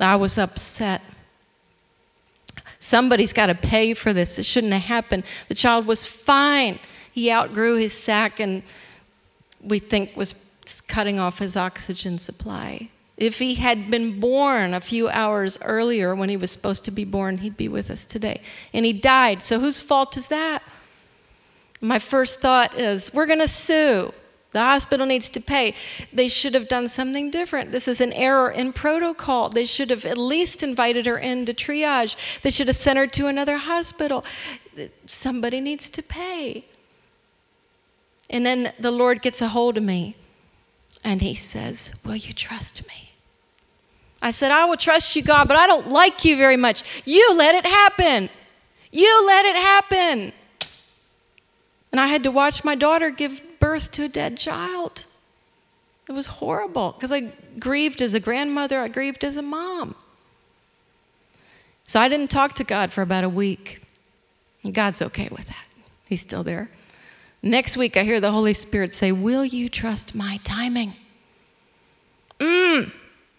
I 0.00 0.16
was 0.16 0.38
upset. 0.38 1.02
Somebody's 2.78 3.32
got 3.32 3.46
to 3.46 3.54
pay 3.54 3.94
for 3.94 4.12
this. 4.12 4.38
It 4.38 4.44
shouldn't 4.44 4.72
have 4.72 4.82
happened. 4.82 5.24
The 5.48 5.54
child 5.54 5.86
was 5.86 6.04
fine. 6.04 6.78
He 7.12 7.30
outgrew 7.30 7.76
his 7.76 7.92
sac 7.92 8.40
and 8.40 8.62
we 9.62 9.78
think 9.78 10.16
was 10.16 10.50
cutting 10.86 11.18
off 11.18 11.38
his 11.38 11.56
oxygen 11.56 12.18
supply. 12.18 12.90
If 13.16 13.38
he 13.38 13.54
had 13.54 13.90
been 13.90 14.18
born 14.18 14.74
a 14.74 14.80
few 14.80 15.08
hours 15.08 15.58
earlier 15.62 16.14
when 16.14 16.28
he 16.28 16.36
was 16.36 16.50
supposed 16.50 16.84
to 16.84 16.90
be 16.90 17.04
born, 17.04 17.38
he'd 17.38 17.56
be 17.56 17.68
with 17.68 17.90
us 17.90 18.06
today. 18.06 18.40
And 18.72 18.84
he 18.84 18.92
died. 18.92 19.40
So 19.40 19.60
whose 19.60 19.80
fault 19.80 20.16
is 20.16 20.26
that? 20.28 20.62
My 21.80 21.98
first 21.98 22.40
thought 22.40 22.78
is 22.78 23.12
we're 23.14 23.26
going 23.26 23.40
to 23.40 23.48
sue. 23.48 24.12
The 24.54 24.60
hospital 24.60 25.04
needs 25.04 25.28
to 25.30 25.40
pay. 25.40 25.74
They 26.12 26.28
should 26.28 26.54
have 26.54 26.68
done 26.68 26.88
something 26.88 27.28
different. 27.28 27.72
This 27.72 27.88
is 27.88 28.00
an 28.00 28.12
error 28.12 28.48
in 28.48 28.72
protocol. 28.72 29.48
They 29.48 29.66
should 29.66 29.90
have 29.90 30.04
at 30.04 30.16
least 30.16 30.62
invited 30.62 31.06
her 31.06 31.18
in 31.18 31.44
to 31.46 31.52
triage. 31.52 32.14
They 32.42 32.50
should 32.50 32.68
have 32.68 32.76
sent 32.76 32.96
her 32.96 33.08
to 33.08 33.26
another 33.26 33.56
hospital. 33.56 34.24
Somebody 35.06 35.60
needs 35.60 35.90
to 35.90 36.04
pay. 36.04 36.66
And 38.30 38.46
then 38.46 38.72
the 38.78 38.92
Lord 38.92 39.22
gets 39.22 39.42
a 39.42 39.48
hold 39.48 39.76
of 39.76 39.82
me 39.82 40.14
and 41.02 41.20
he 41.20 41.34
says, 41.34 41.92
Will 42.04 42.14
you 42.14 42.32
trust 42.32 42.86
me? 42.86 43.10
I 44.22 44.30
said, 44.30 44.52
I 44.52 44.66
will 44.66 44.76
trust 44.76 45.16
you, 45.16 45.22
God, 45.22 45.48
but 45.48 45.56
I 45.56 45.66
don't 45.66 45.88
like 45.88 46.24
you 46.24 46.36
very 46.36 46.56
much. 46.56 46.84
You 47.04 47.34
let 47.36 47.56
it 47.56 47.66
happen. 47.66 48.30
You 48.92 49.26
let 49.26 49.46
it 49.46 49.56
happen. 49.56 50.32
And 51.90 52.00
I 52.00 52.06
had 52.06 52.22
to 52.22 52.30
watch 52.30 52.62
my 52.62 52.76
daughter 52.76 53.10
give 53.10 53.42
birth 53.64 53.90
to 53.92 54.04
a 54.04 54.08
dead 54.08 54.36
child. 54.36 55.06
It 56.06 56.12
was 56.12 56.26
horrible 56.26 56.92
because 56.92 57.10
I 57.10 57.32
grieved 57.58 58.02
as 58.02 58.12
a 58.12 58.20
grandmother, 58.20 58.78
I 58.78 58.88
grieved 58.88 59.24
as 59.24 59.38
a 59.38 59.42
mom. 59.42 59.94
So 61.86 61.98
I 61.98 62.10
didn't 62.10 62.30
talk 62.30 62.52
to 62.56 62.64
God 62.64 62.92
for 62.92 63.00
about 63.00 63.24
a 63.24 63.28
week. 63.28 63.80
God's 64.70 65.00
okay 65.00 65.28
with 65.30 65.46
that. 65.46 65.66
He's 66.04 66.20
still 66.20 66.42
there. 66.42 66.68
Next 67.42 67.78
week, 67.78 67.96
I 67.96 68.02
hear 68.02 68.20
the 68.20 68.32
Holy 68.32 68.52
Spirit 68.52 68.94
say, 68.94 69.12
Will 69.12 69.46
you 69.46 69.70
trust 69.70 70.14
my 70.14 70.40
timing? 70.44 70.92
Mmm, 72.38 72.92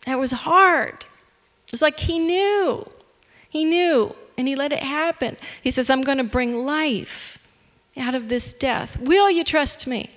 that 0.08 0.18
was 0.18 0.32
hard. 0.32 1.06
It 1.68 1.72
was 1.72 1.84
like 1.84 2.00
He 2.00 2.18
knew. 2.18 2.90
He 3.48 3.64
knew, 3.64 4.16
and 4.40 4.48
He 4.48 4.56
let 4.56 4.74
it 4.74 4.82
happen. 4.82 5.38
He 5.62 5.70
says, 5.70 5.92
I'm 5.92 6.02
going 6.02 6.18
to 6.18 6.24
bring 6.24 6.66
life 6.66 7.38
out 7.96 8.16
of 8.16 8.28
this 8.28 8.54
death. 8.54 9.00
Will 9.00 9.30
you 9.30 9.44
trust 9.44 9.86
me? 9.86 10.10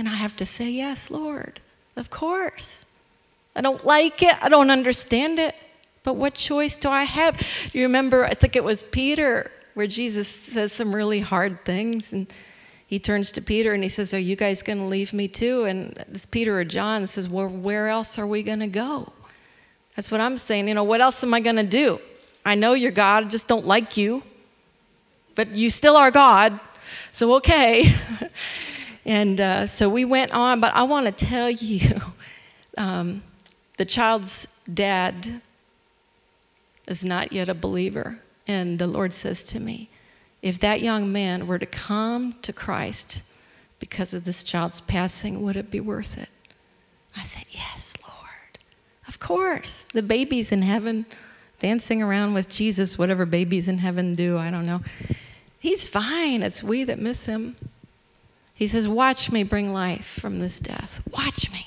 And 0.00 0.08
I 0.08 0.14
have 0.14 0.34
to 0.36 0.46
say, 0.46 0.70
Yes, 0.70 1.10
Lord, 1.10 1.60
of 1.94 2.08
course. 2.08 2.86
I 3.54 3.60
don't 3.60 3.84
like 3.84 4.22
it, 4.22 4.34
I 4.42 4.48
don't 4.48 4.70
understand 4.70 5.38
it, 5.38 5.54
but 6.04 6.16
what 6.16 6.32
choice 6.32 6.78
do 6.78 6.88
I 6.88 7.04
have? 7.04 7.38
You 7.74 7.82
remember, 7.82 8.24
I 8.24 8.32
think 8.32 8.56
it 8.56 8.64
was 8.64 8.82
Peter, 8.82 9.50
where 9.74 9.86
Jesus 9.86 10.26
says 10.26 10.72
some 10.72 10.94
really 10.94 11.20
hard 11.20 11.66
things, 11.66 12.14
and 12.14 12.26
he 12.86 12.98
turns 12.98 13.30
to 13.32 13.42
Peter 13.42 13.74
and 13.74 13.82
he 13.82 13.90
says, 13.90 14.14
Are 14.14 14.18
you 14.18 14.36
guys 14.36 14.62
going 14.62 14.78
to 14.78 14.86
leave 14.86 15.12
me 15.12 15.28
too? 15.28 15.64
And 15.64 16.02
this 16.08 16.24
Peter 16.24 16.58
or 16.58 16.64
John 16.64 17.06
says, 17.06 17.28
Well, 17.28 17.48
where 17.48 17.88
else 17.88 18.18
are 18.18 18.26
we 18.26 18.42
going 18.42 18.60
to 18.60 18.68
go? 18.68 19.12
That's 19.96 20.10
what 20.10 20.22
I'm 20.22 20.38
saying. 20.38 20.66
You 20.66 20.72
know, 20.72 20.84
what 20.84 21.02
else 21.02 21.22
am 21.22 21.34
I 21.34 21.40
going 21.40 21.56
to 21.56 21.62
do? 21.62 22.00
I 22.42 22.54
know 22.54 22.72
you're 22.72 22.90
God, 22.90 23.26
I 23.26 23.28
just 23.28 23.48
don't 23.48 23.66
like 23.66 23.98
you, 23.98 24.22
but 25.34 25.54
you 25.54 25.68
still 25.68 25.98
are 25.98 26.10
God. 26.10 26.58
So, 27.12 27.34
okay. 27.34 27.94
and 29.04 29.40
uh, 29.40 29.66
so 29.66 29.88
we 29.88 30.04
went 30.04 30.32
on, 30.32 30.60
but 30.60 30.74
I 30.74 30.82
want 30.82 31.06
to 31.06 31.12
tell 31.12 31.50
you 31.50 32.00
um, 32.76 33.22
the 33.76 33.84
child's 33.84 34.46
dad 34.72 35.40
is 36.86 37.04
not 37.04 37.32
yet 37.32 37.48
a 37.48 37.54
believer. 37.54 38.18
And 38.46 38.78
the 38.78 38.86
Lord 38.86 39.12
says 39.12 39.44
to 39.44 39.60
me, 39.60 39.88
if 40.42 40.58
that 40.60 40.80
young 40.80 41.12
man 41.12 41.46
were 41.46 41.58
to 41.58 41.66
come 41.66 42.34
to 42.42 42.52
Christ 42.52 43.22
because 43.78 44.12
of 44.12 44.24
this 44.24 44.42
child's 44.42 44.80
passing, 44.80 45.42
would 45.42 45.56
it 45.56 45.70
be 45.70 45.80
worth 45.80 46.18
it? 46.18 46.28
I 47.16 47.22
said, 47.24 47.44
Yes, 47.50 47.94
Lord. 48.02 48.58
Of 49.06 49.20
course. 49.20 49.84
The 49.92 50.02
baby's 50.02 50.50
in 50.50 50.62
heaven, 50.62 51.06
dancing 51.58 52.02
around 52.02 52.34
with 52.34 52.48
Jesus, 52.48 52.98
whatever 52.98 53.26
babies 53.26 53.68
in 53.68 53.78
heaven 53.78 54.12
do, 54.12 54.38
I 54.38 54.50
don't 54.50 54.66
know. 54.66 54.80
He's 55.58 55.86
fine. 55.86 56.42
It's 56.42 56.62
we 56.62 56.84
that 56.84 56.98
miss 56.98 57.26
him. 57.26 57.56
He 58.60 58.66
says, 58.66 58.86
Watch 58.86 59.32
me 59.32 59.42
bring 59.42 59.72
life 59.72 60.04
from 60.20 60.38
this 60.38 60.60
death. 60.60 61.00
Watch 61.10 61.50
me. 61.50 61.66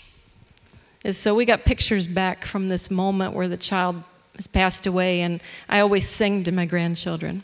And 1.03 1.15
so 1.15 1.33
we 1.33 1.43
got 1.43 1.65
pictures 1.65 2.05
back 2.05 2.45
from 2.45 2.67
this 2.67 2.91
moment 2.91 3.33
where 3.33 3.47
the 3.47 3.57
child 3.57 4.03
has 4.35 4.45
passed 4.45 4.85
away, 4.85 5.21
and 5.21 5.41
I 5.67 5.79
always 5.79 6.07
sing 6.07 6.43
to 6.43 6.51
my 6.51 6.67
grandchildren 6.67 7.41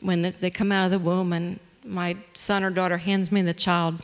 when 0.00 0.34
they 0.40 0.50
come 0.50 0.72
out 0.72 0.84
of 0.84 0.90
the 0.90 0.98
womb 0.98 1.32
and 1.32 1.58
my 1.86 2.18
son 2.34 2.62
or 2.62 2.68
daughter 2.68 2.98
hands 2.98 3.32
me 3.32 3.40
the 3.40 3.54
child. 3.54 4.02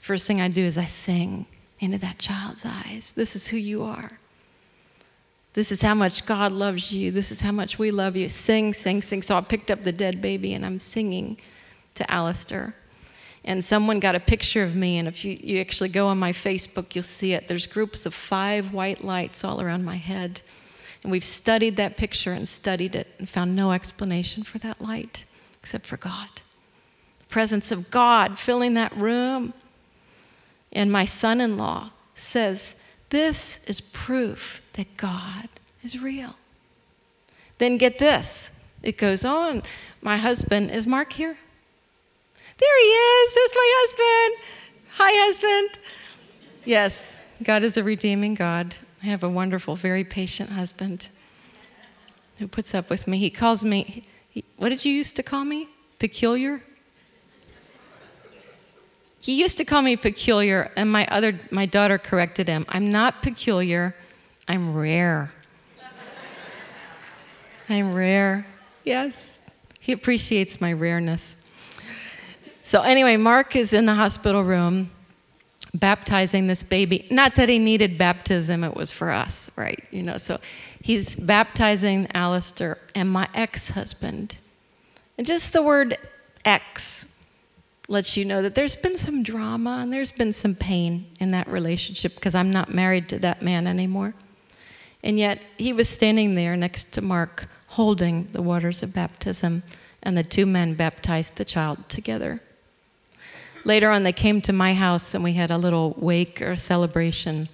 First 0.00 0.26
thing 0.26 0.40
I 0.40 0.48
do 0.48 0.64
is 0.64 0.76
I 0.76 0.86
sing 0.86 1.46
into 1.78 1.98
that 1.98 2.18
child's 2.18 2.66
eyes. 2.66 3.12
This 3.14 3.36
is 3.36 3.46
who 3.46 3.58
you 3.58 3.84
are. 3.84 4.18
This 5.52 5.70
is 5.70 5.82
how 5.82 5.94
much 5.94 6.26
God 6.26 6.50
loves 6.50 6.90
you. 6.90 7.12
This 7.12 7.30
is 7.30 7.42
how 7.42 7.52
much 7.52 7.78
we 7.78 7.92
love 7.92 8.16
you. 8.16 8.28
Sing, 8.28 8.74
sing, 8.74 9.02
sing. 9.02 9.22
So 9.22 9.36
I 9.36 9.40
picked 9.40 9.70
up 9.70 9.84
the 9.84 9.92
dead 9.92 10.20
baby 10.20 10.52
and 10.52 10.66
I'm 10.66 10.80
singing 10.80 11.38
to 11.94 12.10
Alistair. 12.10 12.74
And 13.44 13.64
someone 13.64 14.00
got 14.00 14.14
a 14.14 14.20
picture 14.20 14.62
of 14.62 14.76
me, 14.76 14.98
and 14.98 15.08
if 15.08 15.24
you, 15.24 15.38
you 15.40 15.60
actually 15.60 15.88
go 15.88 16.08
on 16.08 16.18
my 16.18 16.32
Facebook, 16.32 16.94
you'll 16.94 17.02
see 17.02 17.32
it. 17.32 17.48
There's 17.48 17.66
groups 17.66 18.04
of 18.04 18.12
five 18.12 18.72
white 18.72 19.02
lights 19.02 19.44
all 19.44 19.60
around 19.60 19.84
my 19.84 19.96
head. 19.96 20.42
And 21.02 21.10
we've 21.10 21.24
studied 21.24 21.76
that 21.76 21.96
picture 21.96 22.32
and 22.32 22.46
studied 22.46 22.94
it 22.94 23.08
and 23.18 23.28
found 23.28 23.56
no 23.56 23.72
explanation 23.72 24.42
for 24.42 24.58
that 24.58 24.80
light 24.82 25.24
except 25.62 25.86
for 25.86 25.96
God. 25.96 26.28
The 27.18 27.26
presence 27.26 27.72
of 27.72 27.90
God 27.90 28.38
filling 28.38 28.74
that 28.74 28.94
room. 28.96 29.54
And 30.72 30.92
my 30.92 31.04
son 31.04 31.40
in 31.40 31.56
law 31.56 31.90
says, 32.14 32.84
This 33.08 33.64
is 33.64 33.80
proof 33.80 34.62
that 34.74 34.96
God 34.96 35.48
is 35.82 36.00
real. 36.00 36.36
Then 37.58 37.78
get 37.78 37.98
this 37.98 38.60
it 38.82 38.96
goes 38.96 39.24
on. 39.24 39.62
My 40.00 40.16
husband, 40.16 40.70
is 40.70 40.86
Mark 40.86 41.12
here? 41.12 41.36
There 42.60 42.82
he 42.82 42.88
is. 42.88 43.34
There's 43.34 43.54
my 43.54 43.72
husband. 43.78 44.42
Hi, 44.92 45.10
husband. 45.24 45.78
Yes, 46.66 47.22
God 47.42 47.62
is 47.62 47.78
a 47.78 47.82
redeeming 47.82 48.34
God. 48.34 48.76
I 49.02 49.06
have 49.06 49.24
a 49.24 49.30
wonderful, 49.30 49.76
very 49.76 50.04
patient 50.04 50.50
husband 50.50 51.08
who 52.38 52.46
puts 52.46 52.74
up 52.74 52.90
with 52.90 53.08
me. 53.08 53.16
He 53.16 53.30
calls 53.30 53.64
me, 53.64 54.02
he, 54.28 54.44
what 54.58 54.68
did 54.68 54.84
you 54.84 54.92
used 54.92 55.16
to 55.16 55.22
call 55.22 55.44
me? 55.44 55.68
Peculiar? 55.98 56.62
He 59.20 59.40
used 59.40 59.56
to 59.58 59.64
call 59.64 59.80
me 59.82 59.96
peculiar, 59.96 60.70
and 60.76 60.90
my 60.90 61.06
other 61.06 61.38
my 61.50 61.66
daughter 61.66 61.98
corrected 61.98 62.48
him. 62.48 62.64
I'm 62.68 62.88
not 62.88 63.22
peculiar, 63.22 63.94
I'm 64.48 64.74
rare. 64.74 65.32
I'm 67.68 67.94
rare. 67.94 68.46
Yes. 68.84 69.38
He 69.78 69.92
appreciates 69.92 70.60
my 70.60 70.72
rareness. 70.72 71.36
So 72.70 72.82
anyway, 72.82 73.16
Mark 73.16 73.56
is 73.56 73.72
in 73.72 73.86
the 73.86 73.96
hospital 73.96 74.44
room 74.44 74.92
baptizing 75.74 76.46
this 76.46 76.62
baby. 76.62 77.04
Not 77.10 77.34
that 77.34 77.48
he 77.48 77.58
needed 77.58 77.98
baptism, 77.98 78.62
it 78.62 78.76
was 78.76 78.92
for 78.92 79.10
us, 79.10 79.50
right? 79.58 79.82
You 79.90 80.04
know, 80.04 80.18
so 80.18 80.38
he's 80.80 81.16
baptizing 81.16 82.06
Alistair 82.14 82.78
and 82.94 83.10
my 83.10 83.26
ex-husband. 83.34 84.38
And 85.18 85.26
just 85.26 85.52
the 85.52 85.64
word 85.64 85.98
ex 86.44 87.18
lets 87.88 88.16
you 88.16 88.24
know 88.24 88.40
that 88.40 88.54
there's 88.54 88.76
been 88.76 88.96
some 88.96 89.24
drama 89.24 89.78
and 89.82 89.92
there's 89.92 90.12
been 90.12 90.32
some 90.32 90.54
pain 90.54 91.06
in 91.18 91.32
that 91.32 91.48
relationship 91.48 92.14
because 92.14 92.36
I'm 92.36 92.52
not 92.52 92.72
married 92.72 93.08
to 93.08 93.18
that 93.18 93.42
man 93.42 93.66
anymore. 93.66 94.14
And 95.02 95.18
yet 95.18 95.42
he 95.58 95.72
was 95.72 95.88
standing 95.88 96.36
there 96.36 96.56
next 96.56 96.92
to 96.92 97.02
Mark 97.02 97.48
holding 97.66 98.26
the 98.26 98.42
waters 98.42 98.84
of 98.84 98.94
baptism, 98.94 99.64
and 100.04 100.16
the 100.16 100.22
two 100.22 100.46
men 100.46 100.74
baptized 100.74 101.34
the 101.34 101.44
child 101.44 101.88
together. 101.88 102.40
Later 103.64 103.90
on, 103.90 104.02
they 104.02 104.12
came 104.12 104.40
to 104.42 104.52
my 104.52 104.74
house 104.74 105.14
and 105.14 105.22
we 105.22 105.34
had 105.34 105.50
a 105.50 105.58
little 105.58 105.94
wake 105.98 106.40
or 106.40 106.56
celebration 106.56 107.48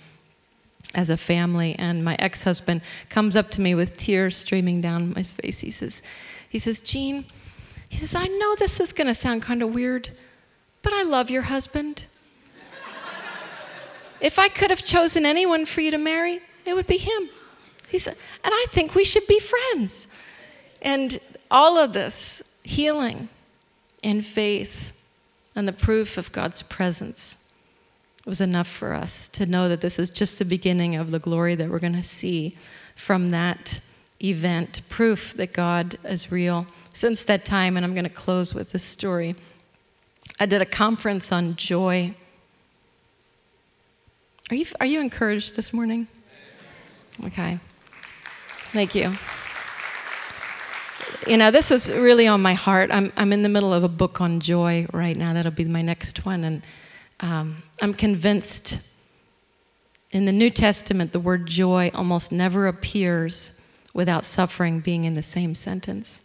as 0.95 1.11
a 1.11 1.17
family. 1.17 1.75
And 1.79 2.05
my 2.05 2.17
ex 2.19 2.43
husband 2.45 2.83
comes 3.09 3.37
up 3.37 3.51
to 3.53 3.61
me 3.61 3.75
with 3.75 3.97
tears 3.97 4.37
streaming 4.37 4.81
down 4.81 5.13
my 5.15 5.23
face. 5.23 5.61
He 5.61 5.71
says, 5.71 6.03
he 6.49 6.59
says, 6.59 6.81
Jean, 6.81 7.27
he 7.89 7.99
says, 7.99 8.15
I 8.15 8.27
know 8.27 8.55
this 8.57 8.81
is 8.81 8.93
going 8.93 9.07
to 9.09 9.15
sound 9.15 9.43
kind 9.43 9.63
of 9.63 9.75
weird, 9.75 10.11
but 10.83 10.93
I 10.93 11.03
love 11.03 11.31
your 11.31 11.43
husband. 11.43 12.07
if 14.21 14.39
I 14.39 14.49
could 14.49 14.71
have 14.71 14.85
chosen 14.85 15.27
anyone 15.27 15.67
for 15.67 15.81
you 15.81 15.91
to 15.91 15.99
marry, 15.99 16.41
it 16.65 16.75
would 16.75 16.87
be 16.87 16.99
him. 16.99 17.29
He 17.89 17.99
said, 17.99 18.17
and 18.45 18.53
I 18.53 18.67
think 18.71 18.95
we 18.95 19.05
should 19.05 19.27
be 19.27 19.39
friends. 19.39 20.09
And 20.83 21.21
all 21.51 21.79
of 21.79 21.93
this 21.93 22.43
healing 22.63 23.29
in 24.03 24.23
faith 24.23 24.93
and 25.57 25.67
the 25.67 25.73
proof 25.73 26.19
of 26.19 26.31
God's 26.31 26.63
presence 26.63 27.39
was 28.27 28.41
enough 28.41 28.67
for 28.67 28.93
us 28.93 29.29
to 29.29 29.47
know 29.47 29.69
that 29.69 29.81
this 29.81 29.99
is 29.99 30.11
just 30.11 30.39
the 30.39 30.45
beginning 30.45 30.95
of 30.97 31.11
the 31.11 31.19
glory 31.19 31.55
that 31.55 31.71
we're 31.71 31.79
going 31.79 31.95
to 31.95 32.03
see 32.03 32.57
from 32.95 33.31
that 33.31 33.81
event, 34.23 34.83
proof 34.89 35.35
that 35.35 35.53
God 35.53 35.99
is 36.05 36.31
real. 36.31 36.67
Since 36.93 37.25
that 37.25 37.45
time, 37.45 37.77
and 37.77 37.85
I'm 37.85 37.95
going 37.95 38.05
to 38.05 38.11
close 38.11 38.55
with 38.55 38.73
this 38.73 38.85
story, 38.85 39.35
I 40.39 40.47
did 40.47 40.61
a 40.61 40.67
conference 40.67 41.33
on 41.33 41.57
joy. 41.57 42.15
Are 44.51 44.57
you, 44.57 44.67
are 44.81 44.87
you 44.87 45.01
encouraged 45.01 45.57
this 45.57 45.73
morning? 45.73 46.07
Okay. 47.25 47.59
Thank 48.73 48.95
you 48.95 49.17
you 51.27 51.37
know, 51.37 51.51
this 51.51 51.71
is 51.71 51.91
really 51.93 52.27
on 52.27 52.43
my 52.43 52.55
heart. 52.55 52.91
I'm, 52.93 53.13
I'm 53.17 53.33
in 53.33 53.43
the 53.43 53.49
middle 53.49 53.73
of 53.73 53.85
a 53.85 53.89
book 53.89 54.21
on 54.21 54.41
joy 54.41 54.87
right 54.93 55.17
now. 55.17 55.33
That'll 55.33 55.53
be 55.53 55.65
my 55.65 55.83
next 55.83 56.25
one. 56.25 56.45
And 56.45 56.63
um, 57.21 57.63
I'm 57.81 57.95
convinced 57.95 58.81
in 60.13 60.25
the 60.25 60.33
New 60.33 60.51
Testament, 60.51 61.13
the 61.13 61.21
word 61.21 61.47
joy 61.47 61.91
almost 61.95 62.33
never 62.33 62.67
appears 62.67 63.61
without 63.93 64.25
suffering 64.25 64.81
being 64.81 65.05
in 65.05 65.15
the 65.15 65.23
same 65.23 65.55
sentence. 65.55 66.23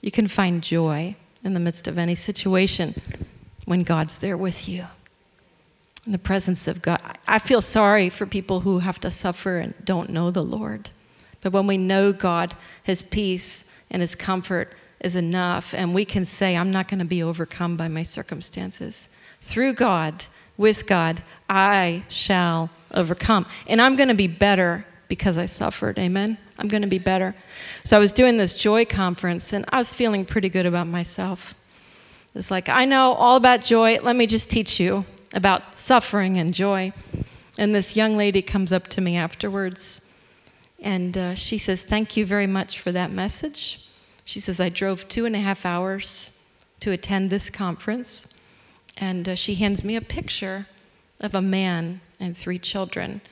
You 0.00 0.10
can 0.10 0.28
find 0.28 0.62
joy 0.62 1.16
in 1.42 1.54
the 1.54 1.60
midst 1.60 1.88
of 1.88 1.98
any 1.98 2.14
situation 2.14 2.94
when 3.64 3.82
God's 3.82 4.18
there 4.18 4.36
with 4.36 4.68
you. 4.68 4.86
In 6.06 6.12
the 6.12 6.18
presence 6.18 6.68
of 6.68 6.82
God. 6.82 7.00
I 7.26 7.38
feel 7.38 7.62
sorry 7.62 8.10
for 8.10 8.26
people 8.26 8.60
who 8.60 8.80
have 8.80 9.00
to 9.00 9.10
suffer 9.10 9.56
and 9.56 9.74
don't 9.84 10.10
know 10.10 10.30
the 10.30 10.44
Lord. 10.44 10.90
But 11.40 11.52
when 11.52 11.66
we 11.66 11.78
know 11.78 12.12
God, 12.12 12.54
His 12.82 13.02
peace, 13.02 13.63
and 13.90 14.02
his 14.02 14.14
comfort 14.14 14.72
is 15.00 15.14
enough. 15.14 15.74
And 15.74 15.94
we 15.94 16.04
can 16.04 16.24
say, 16.24 16.56
I'm 16.56 16.70
not 16.70 16.88
going 16.88 16.98
to 16.98 17.04
be 17.04 17.22
overcome 17.22 17.76
by 17.76 17.88
my 17.88 18.02
circumstances. 18.02 19.08
Through 19.42 19.74
God, 19.74 20.24
with 20.56 20.86
God, 20.86 21.22
I 21.48 22.04
shall 22.08 22.70
overcome. 22.92 23.46
And 23.66 23.80
I'm 23.80 23.96
going 23.96 24.08
to 24.08 24.14
be 24.14 24.26
better 24.26 24.86
because 25.08 25.36
I 25.36 25.46
suffered. 25.46 25.98
Amen? 25.98 26.38
I'm 26.58 26.68
going 26.68 26.82
to 26.82 26.88
be 26.88 26.98
better. 26.98 27.34
So 27.84 27.96
I 27.96 28.00
was 28.00 28.12
doing 28.12 28.36
this 28.36 28.54
joy 28.54 28.84
conference 28.84 29.52
and 29.52 29.64
I 29.68 29.78
was 29.78 29.92
feeling 29.92 30.24
pretty 30.24 30.48
good 30.48 30.66
about 30.66 30.86
myself. 30.86 31.54
It's 32.34 32.50
like, 32.50 32.68
I 32.68 32.84
know 32.84 33.12
all 33.12 33.36
about 33.36 33.60
joy. 33.62 33.98
Let 34.00 34.16
me 34.16 34.26
just 34.26 34.50
teach 34.50 34.80
you 34.80 35.04
about 35.32 35.78
suffering 35.78 36.36
and 36.36 36.54
joy. 36.54 36.92
And 37.58 37.74
this 37.74 37.96
young 37.96 38.16
lady 38.16 38.42
comes 38.42 38.72
up 38.72 38.88
to 38.88 39.00
me 39.00 39.16
afterwards 39.16 40.00
and 40.84 41.16
uh, 41.16 41.34
she 41.34 41.56
says, 41.56 41.82
Thank 41.82 42.14
you 42.14 42.26
very 42.26 42.46
much 42.46 42.78
for 42.78 42.92
that 42.92 43.10
message. 43.10 43.88
She 44.24 44.38
says, 44.38 44.60
I 44.60 44.68
drove 44.68 45.08
two 45.08 45.24
and 45.24 45.34
a 45.34 45.40
half 45.40 45.64
hours 45.64 46.38
to 46.80 46.92
attend 46.92 47.30
this 47.30 47.48
conference. 47.50 48.28
And 48.98 49.30
uh, 49.30 49.34
she 49.34 49.54
hands 49.54 49.82
me 49.82 49.96
a 49.96 50.02
picture 50.02 50.66
of 51.20 51.34
a 51.34 51.42
man 51.42 52.02
and 52.20 52.36
three 52.36 52.58
children. 52.58 53.22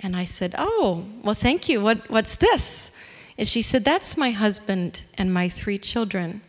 And 0.00 0.14
I 0.14 0.26
said, 0.26 0.54
Oh, 0.58 1.06
well, 1.22 1.34
thank 1.34 1.68
you. 1.68 1.80
What, 1.80 2.10
what's 2.10 2.36
this? 2.36 2.90
And 3.38 3.48
she 3.48 3.62
said, 3.62 3.86
That's 3.86 4.18
my 4.18 4.30
husband 4.30 5.02
and 5.16 5.32
my 5.32 5.48
three 5.48 5.78
children. 5.78 6.42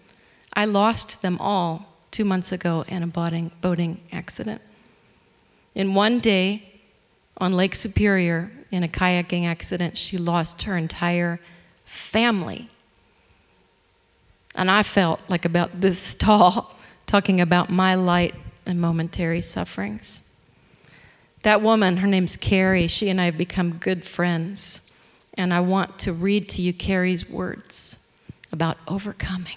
I 0.53 0.65
lost 0.65 1.21
them 1.21 1.37
all 1.39 1.85
two 2.11 2.25
months 2.25 2.51
ago 2.51 2.83
in 2.89 3.01
a 3.01 3.07
boating, 3.07 3.51
boating 3.61 4.01
accident. 4.11 4.61
In 5.73 5.93
one 5.93 6.19
day 6.19 6.81
on 7.37 7.53
Lake 7.53 7.75
Superior, 7.75 8.51
in 8.71 8.83
a 8.83 8.87
kayaking 8.87 9.45
accident, 9.45 9.97
she 9.97 10.17
lost 10.17 10.63
her 10.63 10.77
entire 10.77 11.39
family. 11.85 12.69
And 14.55 14.69
I 14.69 14.83
felt 14.83 15.19
like 15.27 15.45
about 15.45 15.81
this 15.81 16.15
tall, 16.19 16.75
talking 17.05 17.41
about 17.41 17.69
my 17.69 17.95
light 17.95 18.35
and 18.65 18.79
momentary 18.79 19.41
sufferings. 19.41 20.23
That 21.43 21.61
woman, 21.61 21.97
her 21.97 22.07
name's 22.07 22.35
Carrie, 22.35 22.87
she 22.87 23.09
and 23.09 23.19
I 23.19 23.25
have 23.25 23.37
become 23.37 23.77
good 23.77 24.03
friends. 24.03 24.91
And 25.35 25.53
I 25.53 25.61
want 25.61 25.99
to 25.99 26.11
read 26.11 26.49
to 26.49 26.61
you 26.61 26.73
Carrie's 26.73 27.29
words 27.29 28.11
about 28.51 28.77
overcoming. 28.87 29.55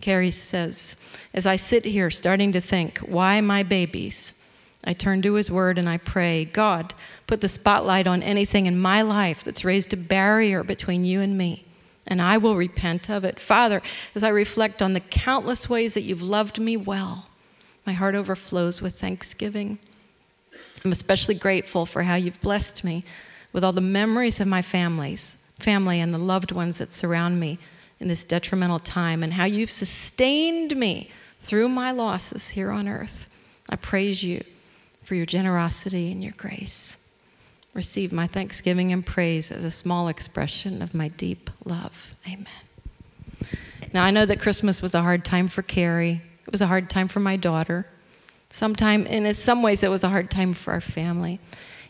Carrie 0.00 0.30
says, 0.30 0.96
As 1.32 1.46
I 1.46 1.56
sit 1.56 1.86
here 1.86 2.10
starting 2.10 2.52
to 2.52 2.60
think 2.60 2.98
why 2.98 3.40
my 3.40 3.62
babies 3.62 4.33
I 4.86 4.92
turn 4.92 5.22
to 5.22 5.34
His 5.34 5.50
Word 5.50 5.78
and 5.78 5.88
I 5.88 5.96
pray, 5.96 6.44
God, 6.44 6.94
put 7.26 7.40
the 7.40 7.48
spotlight 7.48 8.06
on 8.06 8.22
anything 8.22 8.66
in 8.66 8.78
my 8.78 9.02
life 9.02 9.42
that's 9.42 9.64
raised 9.64 9.92
a 9.94 9.96
barrier 9.96 10.62
between 10.62 11.04
you 11.06 11.20
and 11.20 11.38
me, 11.38 11.64
and 12.06 12.20
I 12.20 12.36
will 12.36 12.54
repent 12.54 13.08
of 13.08 13.24
it. 13.24 13.40
Father, 13.40 13.80
as 14.14 14.22
I 14.22 14.28
reflect 14.28 14.82
on 14.82 14.92
the 14.92 15.00
countless 15.00 15.70
ways 15.70 15.94
that 15.94 16.02
you've 16.02 16.22
loved 16.22 16.60
me 16.60 16.76
well, 16.76 17.28
my 17.86 17.94
heart 17.94 18.14
overflows 18.14 18.82
with 18.82 18.98
thanksgiving. 18.98 19.78
I'm 20.84 20.92
especially 20.92 21.34
grateful 21.34 21.86
for 21.86 22.02
how 22.02 22.16
you've 22.16 22.40
blessed 22.40 22.84
me 22.84 23.04
with 23.52 23.64
all 23.64 23.72
the 23.72 23.80
memories 23.80 24.38
of 24.38 24.46
my 24.46 24.60
families, 24.60 25.36
family 25.58 26.00
and 26.00 26.12
the 26.12 26.18
loved 26.18 26.52
ones 26.52 26.76
that 26.78 26.92
surround 26.92 27.40
me 27.40 27.58
in 28.00 28.08
this 28.08 28.24
detrimental 28.24 28.80
time, 28.80 29.22
and 29.22 29.32
how 29.32 29.44
you've 29.44 29.70
sustained 29.70 30.76
me 30.76 31.10
through 31.38 31.68
my 31.68 31.90
losses 31.90 32.50
here 32.50 32.70
on 32.70 32.86
earth. 32.86 33.28
I 33.70 33.76
praise 33.76 34.22
you 34.22 34.44
for 35.04 35.14
your 35.14 35.26
generosity 35.26 36.10
and 36.10 36.22
your 36.22 36.32
grace. 36.36 36.98
Receive 37.74 38.12
my 38.12 38.26
thanksgiving 38.26 38.92
and 38.92 39.04
praise 39.04 39.50
as 39.50 39.64
a 39.64 39.70
small 39.70 40.08
expression 40.08 40.80
of 40.80 40.94
my 40.94 41.08
deep 41.08 41.50
love. 41.64 42.14
Amen. 42.26 42.46
Now, 43.92 44.04
I 44.04 44.10
know 44.10 44.26
that 44.26 44.40
Christmas 44.40 44.80
was 44.80 44.94
a 44.94 45.02
hard 45.02 45.24
time 45.24 45.48
for 45.48 45.62
Carrie. 45.62 46.22
It 46.46 46.50
was 46.50 46.60
a 46.60 46.66
hard 46.66 46.88
time 46.88 47.08
for 47.08 47.20
my 47.20 47.36
daughter. 47.36 47.86
Sometime, 48.50 49.06
and 49.08 49.26
in 49.26 49.34
some 49.34 49.62
ways, 49.62 49.82
it 49.82 49.90
was 49.90 50.04
a 50.04 50.08
hard 50.08 50.30
time 50.30 50.54
for 50.54 50.72
our 50.72 50.80
family. 50.80 51.40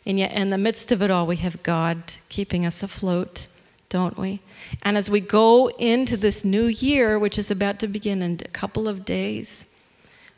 And 0.06 0.18
yet, 0.18 0.32
in 0.32 0.50
the 0.50 0.58
midst 0.58 0.92
of 0.92 1.02
it 1.02 1.10
all, 1.10 1.26
we 1.26 1.36
have 1.36 1.62
God 1.62 2.14
keeping 2.28 2.66
us 2.66 2.82
afloat, 2.82 3.46
don't 3.88 4.18
we? 4.18 4.40
And 4.82 4.96
as 4.96 5.10
we 5.10 5.20
go 5.20 5.68
into 5.78 6.16
this 6.16 6.44
new 6.44 6.64
year, 6.64 7.18
which 7.18 7.38
is 7.38 7.50
about 7.50 7.78
to 7.80 7.88
begin 7.88 8.22
in 8.22 8.40
a 8.44 8.48
couple 8.48 8.88
of 8.88 9.04
days, 9.04 9.66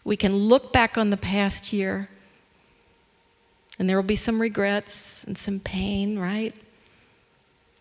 we 0.05 0.17
can 0.17 0.35
look 0.37 0.73
back 0.73 0.99
on 0.99 1.11
the 1.11 1.17
past 1.17 1.73
year 1.73 2.09
and 3.79 3.89
there 3.89 3.97
will 3.97 4.03
be 4.03 4.17
some 4.17 4.41
regrets 4.41 5.25
and 5.25 5.37
some 5.37 5.61
pain, 5.61 6.19
right? 6.19 6.55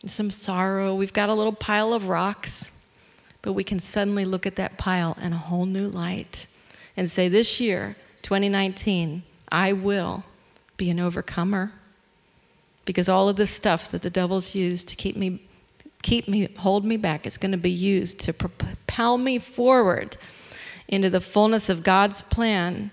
And 0.01 0.11
some 0.11 0.29
sorrow. 0.29 0.93
We've 0.93 1.13
got 1.13 1.29
a 1.29 1.33
little 1.33 1.53
pile 1.53 1.93
of 1.93 2.09
rocks, 2.09 2.71
but 3.41 3.53
we 3.53 3.63
can 3.63 3.79
suddenly 3.79 4.25
look 4.25 4.45
at 4.45 4.57
that 4.57 4.77
pile 4.77 5.17
in 5.21 5.33
a 5.33 5.37
whole 5.37 5.65
new 5.65 5.87
light 5.87 6.47
and 6.97 7.09
say, 7.09 7.27
This 7.29 7.59
year, 7.59 7.95
2019, 8.23 9.23
I 9.51 9.73
will 9.73 10.23
be 10.77 10.89
an 10.89 10.99
overcomer. 10.99 11.71
Because 12.83 13.09
all 13.09 13.29
of 13.29 13.35
this 13.35 13.49
stuff 13.49 13.89
that 13.91 14.03
the 14.03 14.11
devil's 14.11 14.53
used 14.53 14.89
to 14.89 14.95
keep 14.95 15.15
me, 15.15 15.41
keep 16.03 16.27
me, 16.27 16.49
hold 16.57 16.85
me 16.85 16.97
back, 16.97 17.25
is 17.25 17.37
going 17.37 17.51
to 17.51 17.57
be 17.57 17.71
used 17.71 18.19
to 18.21 18.33
propel 18.33 19.17
me 19.17 19.39
forward 19.39 20.17
into 20.87 21.09
the 21.09 21.21
fullness 21.21 21.67
of 21.67 21.81
God's 21.81 22.21
plan 22.21 22.91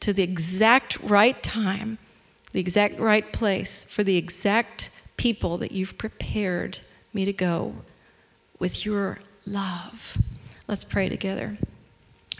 to 0.00 0.12
the 0.12 0.24
exact 0.24 0.98
right 1.02 1.40
time 1.40 1.98
the 2.52 2.60
exact 2.60 2.98
right 2.98 3.32
place 3.32 3.84
for 3.84 4.04
the 4.04 4.16
exact 4.16 4.90
people 5.16 5.58
that 5.58 5.72
you've 5.72 5.98
prepared 5.98 6.78
me 7.12 7.24
to 7.24 7.32
go 7.32 7.74
with 8.58 8.84
your 8.84 9.18
love. 9.46 10.16
Let's 10.68 10.84
pray 10.84 11.08
together. 11.08 11.58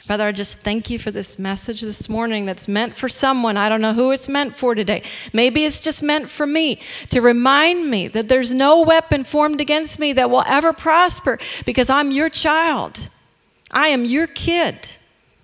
Father, 0.02 0.26
I 0.26 0.32
just 0.32 0.58
thank 0.58 0.90
you 0.90 0.98
for 0.98 1.12
this 1.12 1.38
message 1.38 1.80
this 1.80 2.08
morning 2.08 2.44
that's 2.44 2.66
meant 2.66 2.96
for 2.96 3.08
someone. 3.08 3.56
I 3.56 3.68
don't 3.68 3.80
know 3.80 3.92
who 3.92 4.10
it's 4.10 4.28
meant 4.28 4.56
for 4.56 4.74
today. 4.74 5.04
Maybe 5.32 5.64
it's 5.64 5.80
just 5.80 6.02
meant 6.02 6.28
for 6.28 6.44
me 6.44 6.80
to 7.10 7.20
remind 7.20 7.88
me 7.88 8.08
that 8.08 8.28
there's 8.28 8.52
no 8.52 8.82
weapon 8.82 9.22
formed 9.22 9.60
against 9.60 10.00
me 10.00 10.12
that 10.14 10.28
will 10.28 10.42
ever 10.46 10.72
prosper 10.72 11.38
because 11.64 11.88
I'm 11.88 12.10
your 12.10 12.28
child. 12.28 13.08
I 13.70 13.88
am 13.88 14.04
your 14.04 14.26
kid. 14.26 14.88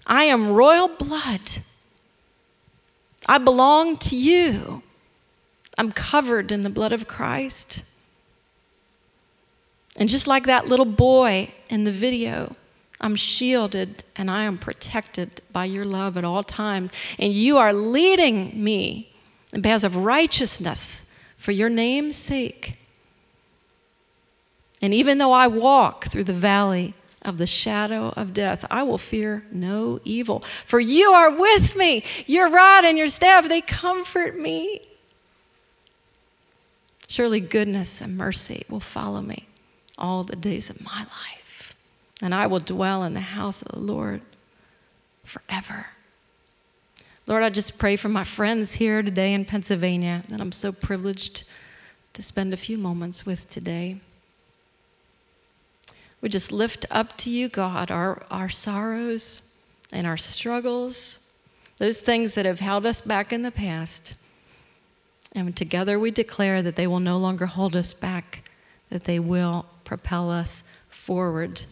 I 0.06 0.24
am 0.24 0.52
royal 0.52 0.88
blood. 0.88 1.40
I 3.28 3.36
belong 3.38 3.98
to 3.98 4.16
you. 4.16 4.82
I'm 5.76 5.92
covered 5.92 6.50
in 6.50 6.62
the 6.62 6.70
blood 6.70 6.92
of 6.92 7.06
Christ. 7.06 7.84
And 9.98 10.08
just 10.08 10.26
like 10.26 10.44
that 10.44 10.66
little 10.66 10.86
boy 10.86 11.52
in 11.68 11.84
the 11.84 11.92
video, 11.92 12.56
I'm 13.00 13.14
shielded 13.14 14.02
and 14.16 14.30
I 14.30 14.42
am 14.42 14.58
protected 14.58 15.42
by 15.52 15.66
your 15.66 15.84
love 15.84 16.16
at 16.16 16.24
all 16.24 16.42
times. 16.42 16.90
And 17.18 17.32
you 17.32 17.58
are 17.58 17.72
leading 17.72 18.62
me 18.62 19.12
in 19.52 19.62
paths 19.62 19.84
of 19.84 19.96
righteousness 19.96 21.08
for 21.36 21.52
your 21.52 21.68
name's 21.68 22.16
sake. 22.16 22.78
And 24.80 24.94
even 24.94 25.18
though 25.18 25.32
I 25.32 25.48
walk 25.48 26.06
through 26.06 26.24
the 26.24 26.32
valley 26.32 26.94
of 27.28 27.38
the 27.38 27.46
shadow 27.46 28.12
of 28.16 28.32
death, 28.32 28.64
I 28.70 28.82
will 28.82 28.98
fear 28.98 29.44
no 29.52 30.00
evil. 30.04 30.40
For 30.64 30.80
you 30.80 31.10
are 31.10 31.30
with 31.30 31.76
me. 31.76 32.02
Your 32.26 32.50
rod 32.50 32.84
and 32.84 32.96
your 32.96 33.08
staff, 33.08 33.48
they 33.48 33.60
comfort 33.60 34.38
me. 34.38 34.80
Surely 37.08 37.40
goodness 37.40 38.00
and 38.00 38.16
mercy 38.16 38.64
will 38.68 38.80
follow 38.80 39.20
me 39.20 39.46
all 39.96 40.24
the 40.24 40.36
days 40.36 40.70
of 40.70 40.82
my 40.84 41.00
life, 41.00 41.74
and 42.22 42.34
I 42.34 42.46
will 42.46 42.60
dwell 42.60 43.02
in 43.02 43.14
the 43.14 43.20
house 43.20 43.62
of 43.62 43.72
the 43.72 43.80
Lord 43.80 44.20
forever. 45.24 45.86
Lord, 47.26 47.42
I 47.42 47.50
just 47.50 47.78
pray 47.78 47.96
for 47.96 48.08
my 48.08 48.24
friends 48.24 48.72
here 48.72 49.02
today 49.02 49.34
in 49.34 49.44
Pennsylvania 49.44 50.22
that 50.28 50.40
I'm 50.40 50.52
so 50.52 50.72
privileged 50.72 51.44
to 52.14 52.22
spend 52.22 52.52
a 52.52 52.56
few 52.56 52.78
moments 52.78 53.26
with 53.26 53.48
today. 53.50 54.00
We 56.20 56.28
just 56.28 56.50
lift 56.50 56.84
up 56.90 57.16
to 57.18 57.30
you, 57.30 57.48
God, 57.48 57.90
our, 57.90 58.22
our 58.30 58.48
sorrows 58.48 59.54
and 59.92 60.06
our 60.06 60.16
struggles, 60.16 61.20
those 61.78 62.00
things 62.00 62.34
that 62.34 62.44
have 62.44 62.60
held 62.60 62.86
us 62.86 63.00
back 63.00 63.32
in 63.32 63.42
the 63.42 63.50
past. 63.50 64.14
And 65.32 65.54
together 65.54 65.98
we 65.98 66.10
declare 66.10 66.62
that 66.62 66.76
they 66.76 66.86
will 66.86 67.00
no 67.00 67.18
longer 67.18 67.46
hold 67.46 67.76
us 67.76 67.94
back, 67.94 68.50
that 68.90 69.04
they 69.04 69.20
will 69.20 69.66
propel 69.84 70.30
us 70.30 70.64
forward 70.88 71.62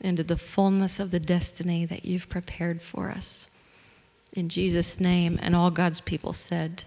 into 0.00 0.24
the 0.24 0.36
fullness 0.36 0.98
of 0.98 1.10
the 1.10 1.20
destiny 1.20 1.84
that 1.84 2.04
you've 2.04 2.28
prepared 2.28 2.80
for 2.80 3.10
us. 3.10 3.48
In 4.32 4.48
Jesus' 4.48 4.98
name, 4.98 5.38
and 5.42 5.54
all 5.54 5.70
God's 5.70 6.00
people 6.00 6.32
said, 6.32 6.84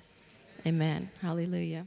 Amen. 0.65 1.09
Hallelujah. 1.21 1.85